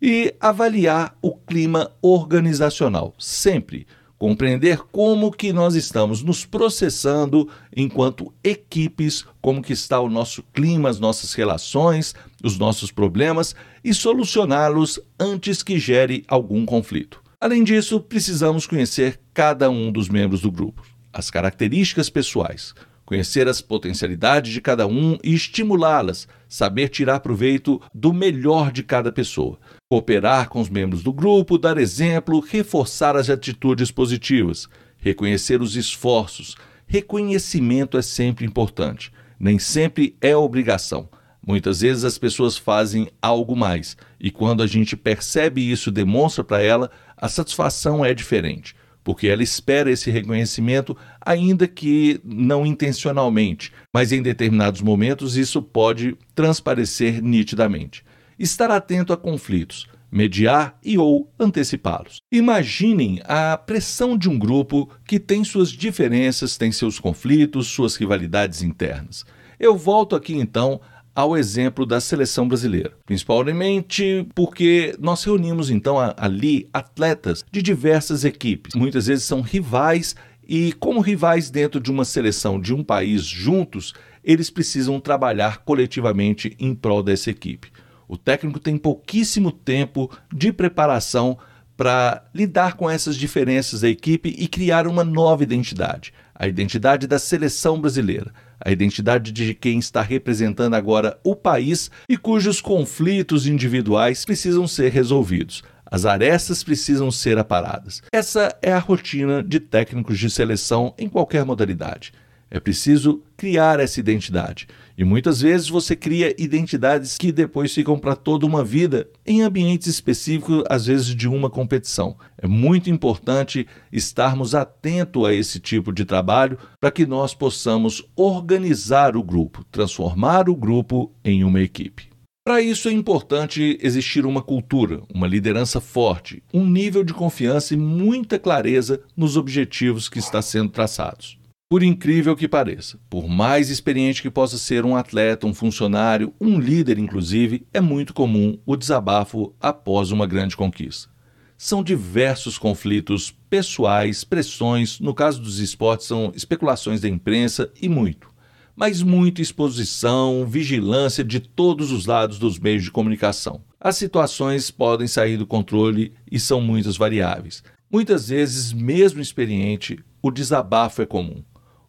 e 0.05 0.35
avaliar 0.37 1.17
o 1.21 1.33
clima 1.33 1.89
organizacional, 2.01 3.13
sempre 3.17 3.87
compreender 4.17 4.79
como 4.91 5.31
que 5.31 5.53
nós 5.53 5.75
estamos 5.75 6.21
nos 6.21 6.45
processando 6.45 7.49
enquanto 7.75 8.33
equipes, 8.43 9.25
como 9.41 9.61
que 9.61 9.71
está 9.71 10.01
o 10.01 10.09
nosso 10.09 10.43
clima, 10.53 10.89
as 10.89 10.99
nossas 10.99 11.33
relações, 11.33 12.13
os 12.43 12.57
nossos 12.57 12.91
problemas 12.91 13.55
e 13.81 13.93
solucioná-los 13.93 14.99
antes 15.17 15.63
que 15.63 15.79
gere 15.79 16.25
algum 16.27 16.65
conflito. 16.65 17.21
Além 17.39 17.63
disso, 17.63 17.99
precisamos 18.01 18.67
conhecer 18.67 19.19
cada 19.33 19.69
um 19.69 19.89
dos 19.89 20.09
membros 20.09 20.41
do 20.41 20.51
grupo, 20.51 20.83
as 21.13 21.29
características 21.29 22.09
pessoais, 22.09 22.73
conhecer 23.05 23.47
as 23.47 23.61
potencialidades 23.61 24.51
de 24.51 24.61
cada 24.61 24.87
um 24.87 25.17
e 25.23 25.33
estimulá-las, 25.33 26.27
saber 26.47 26.89
tirar 26.89 27.19
proveito 27.19 27.81
do 27.93 28.13
melhor 28.13 28.71
de 28.71 28.83
cada 28.83 29.11
pessoa, 29.11 29.59
cooperar 29.93 30.49
com 30.49 30.59
os 30.59 30.69
membros 30.69 31.03
do 31.03 31.13
grupo, 31.13 31.55
dar 31.55 31.77
exemplo, 31.77 32.39
reforçar 32.39 33.15
as 33.15 33.29
atitudes 33.29 33.91
positivas, 33.91 34.67
reconhecer 34.97 35.61
os 35.61 35.75
esforços. 35.75 36.55
Reconhecimento 36.87 37.95
é 37.95 38.01
sempre 38.01 38.43
importante, 38.43 39.13
nem 39.39 39.59
sempre 39.59 40.15
é 40.19 40.35
obrigação. 40.35 41.07
Muitas 41.45 41.81
vezes 41.81 42.03
as 42.03 42.17
pessoas 42.17 42.57
fazem 42.57 43.07
algo 43.21 43.55
mais, 43.55 43.95
e 44.19 44.31
quando 44.31 44.63
a 44.63 44.67
gente 44.67 44.97
percebe 44.97 45.61
isso, 45.61 45.91
demonstra 45.91 46.43
para 46.43 46.59
ela, 46.59 46.89
a 47.15 47.29
satisfação 47.29 48.03
é 48.03 48.15
diferente 48.15 48.75
porque 49.03 49.27
ela 49.27 49.43
espera 49.43 49.91
esse 49.91 50.09
reconhecimento, 50.09 50.95
ainda 51.19 51.67
que 51.67 52.21
não 52.23 52.65
intencionalmente, 52.65 53.69
mas 53.93 54.13
em 54.13 54.21
determinados 54.21 54.79
momentos 54.79 55.35
isso 55.35 55.61
pode 55.61 56.15
transparecer 56.33 57.21
nitidamente. 57.21 58.01
Estar 58.37 58.71
atento 58.71 59.13
a 59.13 59.17
conflitos, 59.17 59.87
mediar 60.11 60.77
e 60.83 60.97
ou 60.97 61.31
antecipá-los. 61.39 62.17
Imaginem 62.31 63.19
a 63.25 63.57
pressão 63.57 64.17
de 64.17 64.29
um 64.29 64.37
grupo 64.37 64.89
que 65.05 65.19
tem 65.19 65.43
suas 65.43 65.69
diferenças, 65.69 66.57
tem 66.57 66.71
seus 66.71 66.99
conflitos, 66.99 67.67
suas 67.67 67.95
rivalidades 67.95 68.61
internas. 68.61 69.25
Eu 69.59 69.75
volto 69.75 70.15
aqui 70.15 70.35
então 70.35 70.79
ao 71.15 71.37
exemplo 71.37 71.85
da 71.85 71.99
seleção 71.99 72.47
brasileira, 72.47 72.93
principalmente 73.05 74.27
porque 74.33 74.95
nós 74.99 75.23
reunimos 75.23 75.69
então 75.69 75.97
ali 76.17 76.67
atletas 76.73 77.45
de 77.51 77.61
diversas 77.61 78.25
equipes, 78.25 78.73
muitas 78.75 79.07
vezes 79.07 79.23
são 79.23 79.41
rivais 79.41 80.15
e 80.47 80.73
como 80.73 80.99
rivais 80.99 81.49
dentro 81.49 81.79
de 81.79 81.91
uma 81.91 82.03
seleção 82.03 82.59
de 82.59 82.73
um 82.73 82.83
país 82.83 83.23
juntos, 83.23 83.93
eles 84.23 84.49
precisam 84.49 84.99
trabalhar 84.99 85.59
coletivamente 85.59 86.55
em 86.59 86.73
prol 86.75 87.01
dessa 87.01 87.29
equipe. 87.29 87.71
O 88.07 88.17
técnico 88.17 88.59
tem 88.59 88.77
pouquíssimo 88.77 89.51
tempo 89.51 90.11
de 90.31 90.51
preparação 90.51 91.37
para 91.75 92.23
lidar 92.33 92.73
com 92.75 92.89
essas 92.89 93.15
diferenças 93.15 93.81
da 93.81 93.89
equipe 93.89 94.33
e 94.37 94.47
criar 94.47 94.87
uma 94.87 95.03
nova 95.03 95.43
identidade, 95.43 96.13
a 96.35 96.47
identidade 96.47 97.07
da 97.07 97.17
seleção 97.17 97.79
brasileira, 97.79 98.31
a 98.59 98.71
identidade 98.71 99.31
de 99.31 99.53
quem 99.53 99.79
está 99.79 100.01
representando 100.01 100.75
agora 100.75 101.19
o 101.23 101.35
país 101.35 101.89
e 102.07 102.15
cujos 102.15 102.61
conflitos 102.61 103.47
individuais 103.47 104.23
precisam 104.23 104.67
ser 104.67 104.91
resolvidos. 104.91 105.63
As 105.85 106.05
arestas 106.05 106.63
precisam 106.63 107.11
ser 107.11 107.37
aparadas. 107.37 108.01
Essa 108.11 108.57
é 108.61 108.71
a 108.71 108.79
rotina 108.79 109.43
de 109.43 109.59
técnicos 109.59 110.17
de 110.17 110.29
seleção 110.29 110.93
em 110.97 111.07
qualquer 111.07 111.45
modalidade. 111.45 112.13
É 112.53 112.59
preciso 112.59 113.23
criar 113.35 113.79
essa 113.79 113.99
identidade. 113.99 114.67
E 114.95 115.03
muitas 115.03 115.41
vezes 115.41 115.67
você 115.67 115.95
cria 115.95 116.35
identidades 116.37 117.17
que 117.17 117.31
depois 117.31 117.73
ficam 117.73 117.97
para 117.97 118.15
toda 118.15 118.45
uma 118.45 118.63
vida 118.63 119.09
em 119.25 119.41
ambientes 119.41 119.87
específicos, 119.87 120.63
às 120.69 120.85
vezes 120.85 121.07
de 121.15 121.27
uma 121.27 121.49
competição. 121.49 122.15
É 122.37 122.45
muito 122.45 122.91
importante 122.91 123.65
estarmos 123.91 124.53
atentos 124.53 125.25
a 125.25 125.33
esse 125.33 125.59
tipo 125.59 125.91
de 125.91 126.05
trabalho 126.05 126.59
para 126.79 126.91
que 126.91 127.07
nós 127.07 127.33
possamos 127.33 128.03
organizar 128.15 129.17
o 129.17 129.23
grupo, 129.23 129.65
transformar 129.71 130.47
o 130.47 130.55
grupo 130.55 131.11
em 131.25 131.43
uma 131.43 131.59
equipe. 131.59 132.13
Para 132.45 132.61
isso 132.61 132.87
é 132.87 132.91
importante 132.91 133.79
existir 133.81 134.27
uma 134.27 134.43
cultura, 134.43 135.01
uma 135.11 135.25
liderança 135.25 135.81
forte, 135.81 136.43
um 136.53 136.63
nível 136.63 137.03
de 137.03 137.15
confiança 137.15 137.73
e 137.73 137.77
muita 137.77 138.37
clareza 138.37 139.01
nos 139.17 139.37
objetivos 139.37 140.07
que 140.07 140.19
está 140.19 140.39
sendo 140.39 140.69
traçados. 140.69 141.41
Por 141.73 141.81
incrível 141.81 142.35
que 142.35 142.47
pareça, 142.47 142.99
por 143.09 143.27
mais 143.27 143.71
experiente 143.71 144.21
que 144.21 144.29
possa 144.29 144.59
ser 144.59 144.85
um 144.85 144.95
atleta, 144.95 145.47
um 145.47 145.55
funcionário, 145.55 146.31
um 146.39 146.59
líder, 146.59 146.99
inclusive, 146.99 147.65
é 147.73 147.81
muito 147.81 148.13
comum 148.13 148.59
o 148.63 148.77
desabafo 148.77 149.55
após 149.59 150.11
uma 150.11 150.27
grande 150.27 150.55
conquista. 150.55 151.09
São 151.57 151.83
diversos 151.83 152.59
conflitos 152.59 153.35
pessoais, 153.49 154.23
pressões, 154.23 154.99
no 154.99 155.15
caso 155.15 155.41
dos 155.41 155.57
esportes, 155.57 156.05
são 156.05 156.31
especulações 156.35 157.01
da 157.01 157.09
imprensa 157.09 157.71
e 157.81 157.89
muito. 157.89 158.27
Mas 158.75 159.01
muita 159.01 159.41
exposição, 159.41 160.45
vigilância 160.45 161.23
de 161.23 161.39
todos 161.39 161.91
os 161.91 162.05
lados 162.05 162.37
dos 162.37 162.59
meios 162.59 162.83
de 162.83 162.91
comunicação. 162.91 163.63
As 163.81 163.95
situações 163.95 164.69
podem 164.69 165.07
sair 165.07 165.37
do 165.37 165.47
controle 165.47 166.13
e 166.31 166.39
são 166.39 166.61
muitas 166.61 166.97
variáveis. 166.97 167.63
Muitas 167.91 168.29
vezes, 168.29 168.71
mesmo 168.71 169.21
experiente, 169.21 169.97
o 170.21 170.29
desabafo 170.29 171.01
é 171.01 171.05
comum. 171.07 171.43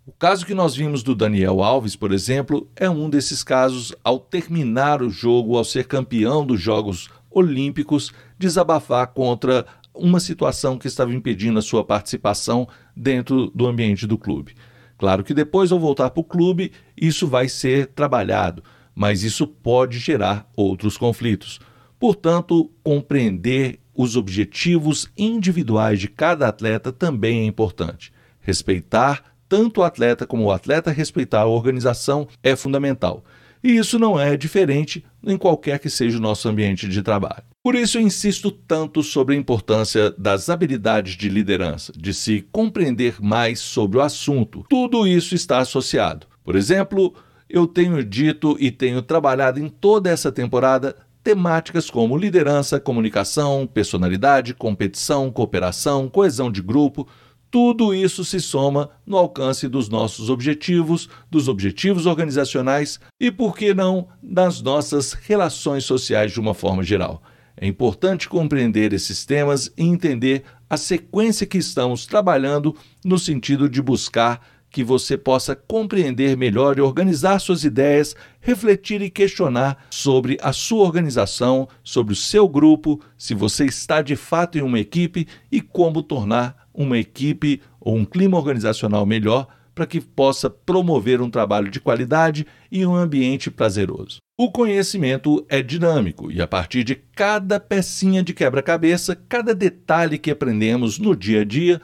O 0.06 0.12
caso 0.12 0.44
que 0.44 0.52
nós 0.52 0.76
vimos 0.76 1.02
do 1.02 1.14
Daniel 1.14 1.62
Alves, 1.62 1.96
por 1.96 2.12
exemplo, 2.12 2.68
é 2.76 2.90
um 2.90 3.08
desses 3.08 3.42
casos 3.42 3.94
ao 4.04 4.18
terminar 4.18 5.00
o 5.00 5.08
jogo, 5.08 5.56
ao 5.56 5.64
ser 5.64 5.86
campeão 5.86 6.44
dos 6.44 6.60
Jogos 6.60 7.08
Olímpicos, 7.30 8.12
desabafar 8.38 9.06
contra 9.14 9.64
uma 9.94 10.20
situação 10.20 10.76
que 10.76 10.86
estava 10.86 11.14
impedindo 11.14 11.58
a 11.58 11.62
sua 11.62 11.82
participação 11.82 12.68
dentro 12.94 13.50
do 13.54 13.66
ambiente 13.66 14.06
do 14.06 14.18
clube. 14.18 14.54
Claro 14.98 15.24
que 15.24 15.32
depois, 15.32 15.72
ao 15.72 15.80
voltar 15.80 16.10
para 16.10 16.20
o 16.20 16.24
clube, 16.24 16.70
isso 16.94 17.26
vai 17.26 17.48
ser 17.48 17.86
trabalhado, 17.86 18.62
mas 18.94 19.22
isso 19.22 19.46
pode 19.46 19.98
gerar 19.98 20.46
outros 20.54 20.98
conflitos. 20.98 21.60
Portanto, 21.98 22.70
compreender 22.82 23.80
os 23.94 24.16
objetivos 24.16 25.10
individuais 25.16 25.98
de 25.98 26.08
cada 26.08 26.46
atleta 26.46 26.92
também 26.92 27.40
é 27.40 27.46
importante. 27.46 28.12
Respeitar 28.38 29.33
tanto 29.54 29.82
o 29.82 29.84
atleta 29.84 30.26
como 30.26 30.42
o 30.42 30.50
atleta 30.50 30.90
respeitar 30.90 31.42
a 31.42 31.46
organização 31.46 32.26
é 32.42 32.56
fundamental. 32.56 33.24
E 33.62 33.76
isso 33.76 34.00
não 34.00 34.18
é 34.18 34.36
diferente 34.36 35.04
em 35.24 35.38
qualquer 35.38 35.78
que 35.78 35.88
seja 35.88 36.18
o 36.18 36.20
nosso 36.20 36.48
ambiente 36.48 36.88
de 36.88 37.00
trabalho. 37.04 37.44
Por 37.62 37.76
isso 37.76 37.96
eu 37.96 38.02
insisto 38.02 38.50
tanto 38.50 39.00
sobre 39.00 39.32
a 39.32 39.38
importância 39.38 40.10
das 40.18 40.48
habilidades 40.50 41.16
de 41.16 41.28
liderança, 41.28 41.92
de 41.96 42.12
se 42.12 42.44
compreender 42.50 43.22
mais 43.22 43.60
sobre 43.60 43.98
o 43.98 44.00
assunto. 44.02 44.66
Tudo 44.68 45.06
isso 45.06 45.36
está 45.36 45.58
associado. 45.58 46.26
Por 46.42 46.56
exemplo, 46.56 47.14
eu 47.48 47.68
tenho 47.68 48.02
dito 48.02 48.56
e 48.58 48.72
tenho 48.72 49.02
trabalhado 49.02 49.60
em 49.60 49.68
toda 49.68 50.10
essa 50.10 50.32
temporada 50.32 50.96
temáticas 51.22 51.88
como 51.88 52.18
liderança, 52.18 52.80
comunicação, 52.80 53.68
personalidade, 53.68 54.52
competição, 54.52 55.30
cooperação, 55.30 56.08
coesão 56.08 56.50
de 56.50 56.60
grupo, 56.60 57.06
tudo 57.54 57.94
isso 57.94 58.24
se 58.24 58.40
soma 58.40 58.90
no 59.06 59.16
alcance 59.16 59.68
dos 59.68 59.88
nossos 59.88 60.28
objetivos, 60.28 61.08
dos 61.30 61.46
objetivos 61.46 62.04
organizacionais 62.04 62.98
e, 63.20 63.30
por 63.30 63.56
que 63.56 63.72
não, 63.72 64.08
das 64.20 64.60
nossas 64.60 65.12
relações 65.12 65.84
sociais 65.84 66.32
de 66.32 66.40
uma 66.40 66.52
forma 66.52 66.82
geral. 66.82 67.22
É 67.56 67.64
importante 67.64 68.28
compreender 68.28 68.92
esses 68.92 69.24
temas 69.24 69.72
e 69.78 69.84
entender 69.84 70.42
a 70.68 70.76
sequência 70.76 71.46
que 71.46 71.56
estamos 71.56 72.06
trabalhando 72.06 72.74
no 73.04 73.20
sentido 73.20 73.68
de 73.68 73.80
buscar 73.80 74.44
que 74.68 74.82
você 74.82 75.16
possa 75.16 75.54
compreender 75.54 76.36
melhor 76.36 76.76
e 76.76 76.80
organizar 76.80 77.38
suas 77.38 77.62
ideias, 77.62 78.16
refletir 78.40 79.00
e 79.00 79.08
questionar 79.08 79.86
sobre 79.88 80.36
a 80.42 80.52
sua 80.52 80.84
organização, 80.84 81.68
sobre 81.84 82.14
o 82.14 82.16
seu 82.16 82.48
grupo, 82.48 83.00
se 83.16 83.32
você 83.32 83.64
está 83.66 84.02
de 84.02 84.16
fato 84.16 84.58
em 84.58 84.62
uma 84.62 84.80
equipe 84.80 85.28
e 85.52 85.60
como 85.60 86.02
tornar 86.02 86.63
uma 86.74 86.98
equipe 86.98 87.62
ou 87.80 87.96
um 87.96 88.04
clima 88.04 88.36
organizacional 88.36 89.06
melhor 89.06 89.46
para 89.74 89.86
que 89.86 90.00
possa 90.00 90.48
promover 90.48 91.20
um 91.20 91.30
trabalho 91.30 91.70
de 91.70 91.80
qualidade 91.80 92.46
e 92.70 92.86
um 92.86 92.94
ambiente 92.94 93.50
prazeroso. 93.50 94.18
O 94.36 94.50
conhecimento 94.50 95.44
é 95.48 95.62
dinâmico 95.62 96.30
e, 96.30 96.40
a 96.40 96.46
partir 96.46 96.84
de 96.84 96.94
cada 96.94 97.58
pecinha 97.60 98.22
de 98.22 98.32
quebra-cabeça, 98.32 99.16
cada 99.28 99.54
detalhe 99.54 100.18
que 100.18 100.30
aprendemos 100.30 100.98
no 100.98 101.14
dia 101.14 101.42
a 101.42 101.44
dia, 101.44 101.80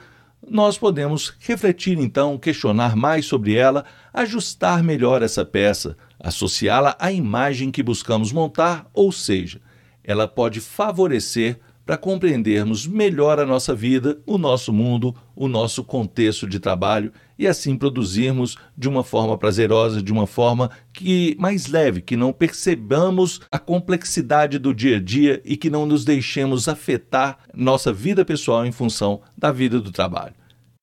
nós 0.49 0.77
podemos 0.77 1.33
refletir 1.39 1.97
então, 1.97 2.37
questionar 2.37 2.95
mais 2.95 3.25
sobre 3.25 3.55
ela, 3.55 3.85
ajustar 4.13 4.83
melhor 4.83 5.21
essa 5.21 5.45
peça, 5.45 5.95
associá-la 6.19 6.95
à 6.99 7.11
imagem 7.11 7.71
que 7.71 7.83
buscamos 7.83 8.31
montar, 8.31 8.89
ou 8.93 9.11
seja, 9.11 9.61
ela 10.03 10.27
pode 10.27 10.59
favorecer 10.59 11.59
para 11.85 11.97
compreendermos 11.97 12.85
melhor 12.87 13.39
a 13.39 13.45
nossa 13.45 13.73
vida, 13.73 14.19
o 14.25 14.37
nosso 14.37 14.71
mundo, 14.71 15.15
o 15.35 15.47
nosso 15.47 15.83
contexto 15.83 16.47
de 16.47 16.59
trabalho 16.59 17.11
e 17.37 17.47
assim 17.47 17.75
produzirmos 17.75 18.57
de 18.77 18.87
uma 18.87 19.03
forma 19.03 19.37
prazerosa, 19.37 20.01
de 20.01 20.11
uma 20.11 20.27
forma 20.27 20.69
que 20.93 21.35
mais 21.39 21.67
leve, 21.67 22.01
que 22.01 22.15
não 22.15 22.31
percebamos 22.31 23.41
a 23.51 23.57
complexidade 23.57 24.59
do 24.59 24.73
dia 24.73 24.97
a 24.97 24.99
dia 24.99 25.41
e 25.43 25.57
que 25.57 25.69
não 25.69 25.85
nos 25.85 26.05
deixemos 26.05 26.67
afetar 26.67 27.39
nossa 27.53 27.91
vida 27.91 28.23
pessoal 28.23 28.65
em 28.65 28.71
função 28.71 29.21
da 29.37 29.51
vida 29.51 29.79
do 29.79 29.91
trabalho. 29.91 30.35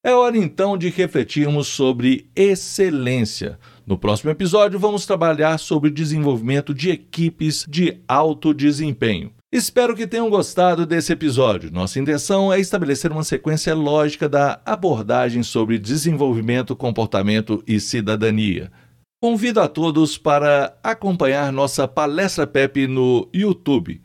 É 0.03 0.13
hora 0.13 0.37
então 0.37 0.79
de 0.79 0.89
refletirmos 0.89 1.67
sobre 1.69 2.31
excelência. 2.35 3.59
No 3.87 3.99
próximo 3.99 4.31
episódio, 4.31 4.79
vamos 4.79 5.05
trabalhar 5.05 5.59
sobre 5.59 5.91
desenvolvimento 5.91 6.73
de 6.73 6.91
equipes 6.91 7.65
de 7.69 8.01
alto 8.07 8.55
desempenho. 8.55 9.33
Espero 9.51 9.97
que 9.97 10.07
tenham 10.07 10.29
gostado 10.29 10.85
desse 10.85 11.11
episódio. 11.11 11.71
Nossa 11.73 11.99
intenção 11.99 12.53
é 12.53 12.61
estabelecer 12.61 13.11
uma 13.11 13.25
sequência 13.25 13.75
lógica 13.75 14.29
da 14.29 14.61
abordagem 14.63 15.43
sobre 15.43 15.79
desenvolvimento, 15.79 16.77
comportamento 16.77 17.65
e 17.67 17.81
cidadania. 17.81 18.71
Convido 19.23 19.59
a 19.61 19.67
todos 19.67 20.19
para 20.19 20.79
acompanhar 20.83 21.51
nossa 21.51 21.89
palestra 21.89 22.47
PEP 22.47 22.87
no 22.87 23.27
YouTube. 23.35 24.03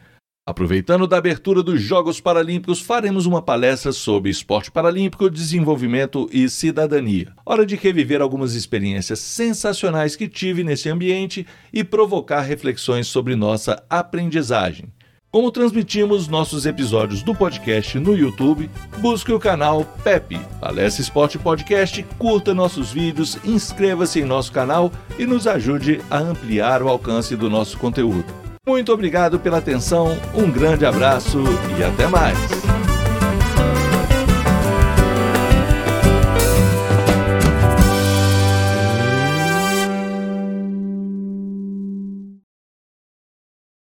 Aproveitando 0.47 1.06
da 1.06 1.17
abertura 1.17 1.62
dos 1.62 1.82
Jogos 1.82 2.21
Paralímpicos, 2.21 2.79
faremos 2.79 3.25
uma 3.25 3.41
palestra 3.41 3.91
sobre 3.91 4.32
esporte 4.32 4.71
paralímpico, 4.71 5.29
desenvolvimento 5.29 6.29
e 6.32 6.47
cidadania. 6.47 7.34
Hora 7.45 7.65
de 7.65 7.75
reviver 7.75 8.21
algumas 8.21 8.56
experiências 8.56 9.19
sensacionais 9.19 10.15
que 10.15 10.29
tive 10.29 10.63
nesse 10.63 10.89
ambiente 10.89 11.45
e 11.71 11.84
provocar 11.84 12.41
reflexões 12.41 13.08
sobre 13.08 13.36
nossa 13.36 13.84
aprendizagem. 13.89 14.88
Como 15.34 15.52
transmitimos 15.52 16.28
nossos 16.28 16.67
episódios 16.67 17.24
do 17.24 17.34
podcast 17.34 17.98
no 17.98 18.15
YouTube, 18.15 18.69
busque 19.00 19.32
o 19.32 19.39
canal 19.39 19.84
Pepe, 20.04 20.39
Palestra 20.62 21.02
Esporte 21.02 21.39
Podcast, 21.39 22.06
curta 22.19 22.54
nossos 22.54 22.91
vídeos, 22.91 23.39
inscreva-se 23.43 24.19
em 24.19 24.26
nosso 24.26 24.52
canal 24.52 24.91
e 25.17 25.26
nos 25.26 25.48
ajude 25.48 26.02
a 26.08 26.19
ampliar 26.19 26.84
o 26.84 26.88
alcance 26.88 27.36
do 27.36 27.50
nosso 27.50 27.80
conteúdo. 27.80 28.26
Muito 28.63 28.93
obrigado 28.93 29.39
pela 29.39 29.58
atenção, 29.58 30.15
um 30.36 30.52
grande 30.52 30.86
abraço 30.86 31.41
e 31.80 31.84
até 31.84 32.06
mais! 32.06 32.83